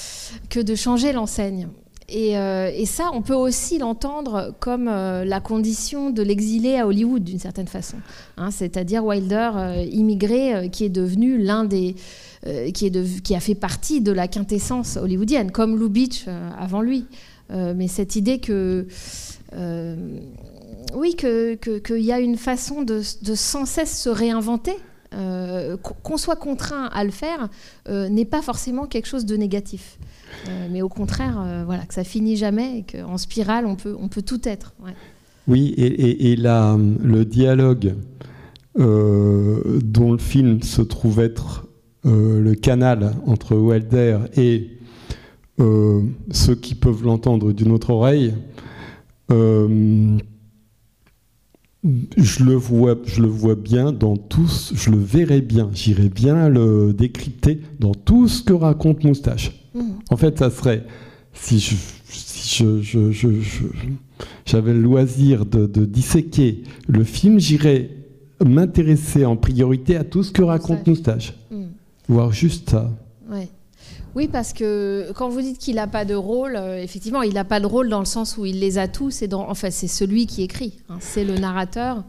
[0.50, 1.68] que de changer l'enseigne.
[2.11, 7.22] Et, euh, et, ça, on peut aussi l'entendre comme la condition de l'exilé à Hollywood,
[7.22, 7.98] d'une certaine façon.
[8.36, 11.94] Hein, c'est-à-dire Wilder, immigré, qui est devenu l'un des.
[12.45, 16.26] De, qui a fait partie de la quintessence hollywoodienne, comme Lou Beach
[16.59, 17.07] avant lui.
[17.51, 18.86] mais cette idée que
[20.95, 24.76] oui, qu'il y a une façon de, sans cesse se réinventer.
[25.12, 27.49] Euh, qu'on soit contraint à le faire
[27.88, 29.99] euh, n'est pas forcément quelque chose de négatif.
[30.49, 34.07] Euh, mais au contraire, voilà, que ça finit jamais et qu'en spirale, on peut, on
[34.07, 34.72] peut tout être.
[35.49, 37.97] Oui, et, et, le dialogue
[38.76, 41.66] dont le film se trouve être
[42.05, 44.70] le canal entre Wilder et
[45.59, 48.34] ceux qui peuvent l'entendre d'une autre oreille,
[52.16, 56.48] je le vois, je le vois bien dans tous, je le verrai bien, j'irai bien
[56.48, 59.53] le décrypter dans tout ce que raconte Moustache.
[59.74, 59.80] Mmh.
[60.11, 60.84] En fait, ça serait
[61.32, 61.76] si je,
[64.44, 67.90] j'avais le loisir de, disséquer le film, j'irais
[68.44, 71.62] m'intéresser en priorité à tout ce que raconte Moustache, mmh.
[72.11, 72.90] Voir juste ça.
[74.16, 77.44] Oui, parce que quand vous dites qu'il n'a pas de rôle, euh, effectivement, il n'a
[77.44, 79.22] pas de rôle dans le sens où il les a tous.
[79.22, 80.78] Et dans, enfin, c'est celui qui écrit.
[80.88, 80.96] Hein.
[81.00, 82.04] c'est le narrateur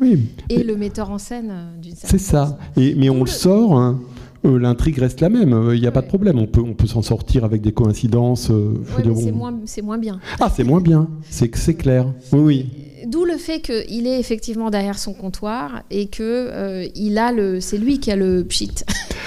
[0.49, 2.57] et le metteur en scène euh, C'est ça.
[2.75, 3.77] Et, mais on le, sort.
[3.77, 3.99] Hein.
[4.45, 5.71] Euh, l'intrigue reste la même.
[5.75, 6.39] Il n'y a pas de problème.
[6.39, 8.51] On peut, on peut s'en sortir avec des coïncidences.
[8.97, 10.19] c'est moins, moins, bien.
[10.39, 11.07] Ah, c'est moins bien.
[11.29, 12.07] C'est c'est clair.
[12.31, 12.69] Oui, oui.
[13.05, 17.77] D'où le fait qu'il est effectivement derrière son comptoir et que il a le, c'est
[17.77, 18.71] lui qui a le pchit.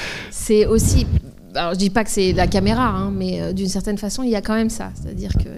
[0.47, 1.07] c'est aussi
[1.55, 4.31] alors je dis pas que c'est la caméra, hein, mais euh, d'une certaine façon, il
[4.31, 4.91] y a quand même ça.
[5.01, 5.49] C'est-à-dire que.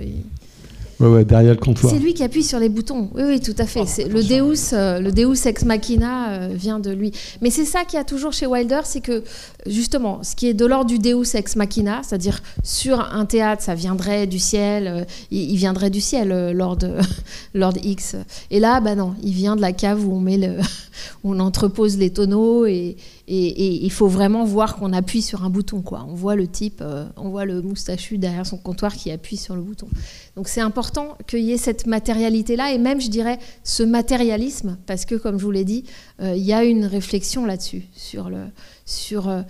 [0.99, 1.93] Ouais, ouais, derrière le comptoir.
[1.93, 3.11] C'est lui qui appuie sur les boutons.
[3.15, 3.83] Oui, oui, tout à fait.
[3.83, 7.13] Oh, le Deus, euh, le Deus ex machina euh, vient de lui.
[7.43, 9.23] Mais c'est ça qu'il y a toujours chez Wilder, c'est que
[9.67, 13.75] justement, ce qui est de l'ordre du Deus ex machina, c'est-à-dire sur un théâtre, ça
[13.75, 16.79] viendrait du ciel, il, viendrait du ciel, Lord,
[17.55, 18.17] Lord X.
[18.51, 20.57] Et là, bah non, il vient de la cave où on met le,
[21.25, 22.97] où on entrepose les tonneaux et,
[23.29, 25.83] Et, il faut vraiment voir qu'on appuie sur un bouton.
[25.83, 26.07] Quoi.
[26.09, 29.57] On voit le type, euh, on voit le moustachu derrière son comptoir qui appuie sur
[29.57, 29.89] le bouton.
[30.37, 35.05] Donc c'est important qu'il y ait cette matérialité-là, et même, je dirais, ce matérialisme, parce
[35.05, 35.85] que, comme je vous l'ai dit,
[36.21, 38.45] euh, il y a une réflexion là-dessus, sur le,
[38.87, 39.43] sur euh,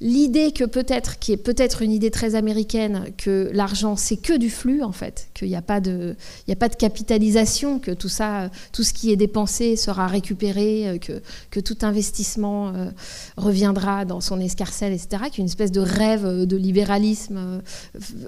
[0.00, 4.48] l'idée que peut-être, qui est peut-être une idée très américaine, que l'argent c'est que du
[4.48, 6.16] flux en fait, qu'il n'y a pas de,
[6.50, 10.98] a pas de capitalisation, que tout ça, tout ce qui est dépensé sera récupéré, euh,
[10.98, 11.20] que,
[11.50, 12.90] que tout investissement euh,
[13.36, 15.22] reviendra dans son escarcelle, etc.
[15.24, 17.62] A une espèce de rêve de libéralisme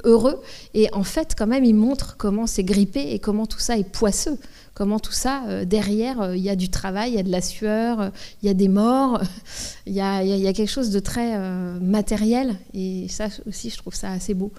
[0.05, 0.41] heureux.
[0.75, 3.89] Et en fait, quand même, il montre comment c'est grippé et comment tout ça est
[3.89, 4.39] poisseux
[4.81, 7.31] comment tout ça, euh, derrière, euh, il y a du travail, il y a de
[7.31, 8.09] la sueur, euh,
[8.43, 9.21] il y a des morts,
[9.87, 11.39] il y, a, quelque chose de très
[11.81, 12.57] matériel.
[12.73, 14.51] Et ça aussi, je trouve ça assez beau.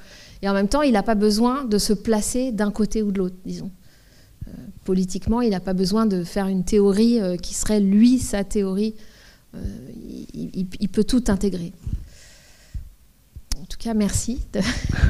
[0.44, 3.18] Et en même temps, il n'a pas besoin de se placer d'un côté ou de
[3.18, 3.72] l'autre, disons.
[4.84, 8.94] politiquement, il n'a pas besoin de faire une théorie qui serait, lui, sa théorie.
[10.36, 11.74] Il, peut tout intégrer.
[13.60, 14.62] En tout cas, merci de,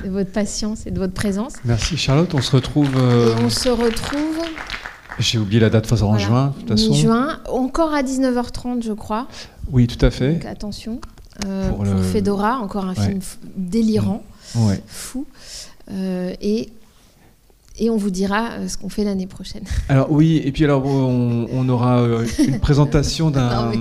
[0.09, 1.55] votre patience et de votre présence.
[1.65, 2.95] Merci Charlotte, on se retrouve.
[2.95, 4.39] on se retrouve
[5.19, 6.93] j'ai oublié la date, en juin, de toute façon.
[6.93, 9.27] juin, encore à 19h30, je crois.
[9.71, 10.33] Oui, tout à fait.
[10.33, 10.99] Donc attention.
[11.45, 13.19] Euh, pour, Fedora, encore un film
[13.55, 14.23] délirant,
[14.87, 15.25] fou.
[15.91, 16.69] Euh, et
[17.79, 19.63] et on vous dira euh, ce qu'on fait l'année prochaine.
[19.89, 22.03] Alors oui, et puis alors on, aura
[22.39, 23.71] une présentation d'un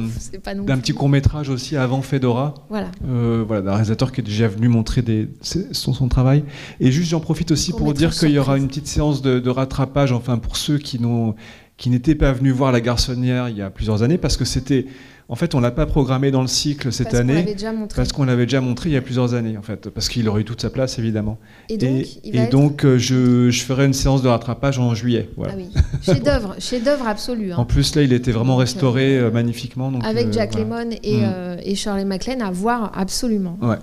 [0.78, 2.55] petit court métrage aussi avant Fedora.
[2.68, 2.91] Voilà.
[3.03, 6.45] voilà, d'un réalisateur qui est déjà venu montrer des, son, son travail.
[6.78, 9.51] Et juste j'en profite aussi pour dire qu'il y aura une petite séance de, de
[9.51, 11.34] rattrapage, enfin pour ceux qui n'ont
[11.80, 14.86] qui n'étaient pas venus voir La Garçonnière il y a plusieurs années, parce que c'était
[15.31, 17.55] en fait, on l'a pas programmé dans le cycle cette année
[17.95, 20.41] parce qu'on l'avait déjà montré il y a plusieurs années, en fait, parce qu'il aurait
[20.41, 21.39] eu toute sa place évidemment.
[21.68, 25.31] Et donc, et, donc euh, je, je, ferai une séance de rattrapage en juillet.
[25.37, 25.55] Voilà.
[25.55, 25.70] Ah oui.
[26.03, 27.53] chef d'œuvre, chef d'œuvre absolu.
[27.53, 27.59] Hein.
[27.59, 29.93] En plus là, il était vraiment restauré euh, euh, magnifiquement.
[29.93, 31.59] Donc, avec Jack Lemmon et, mm.
[31.62, 33.57] et, Shirley MacLaine à voir absolument.
[33.62, 33.76] Ouais.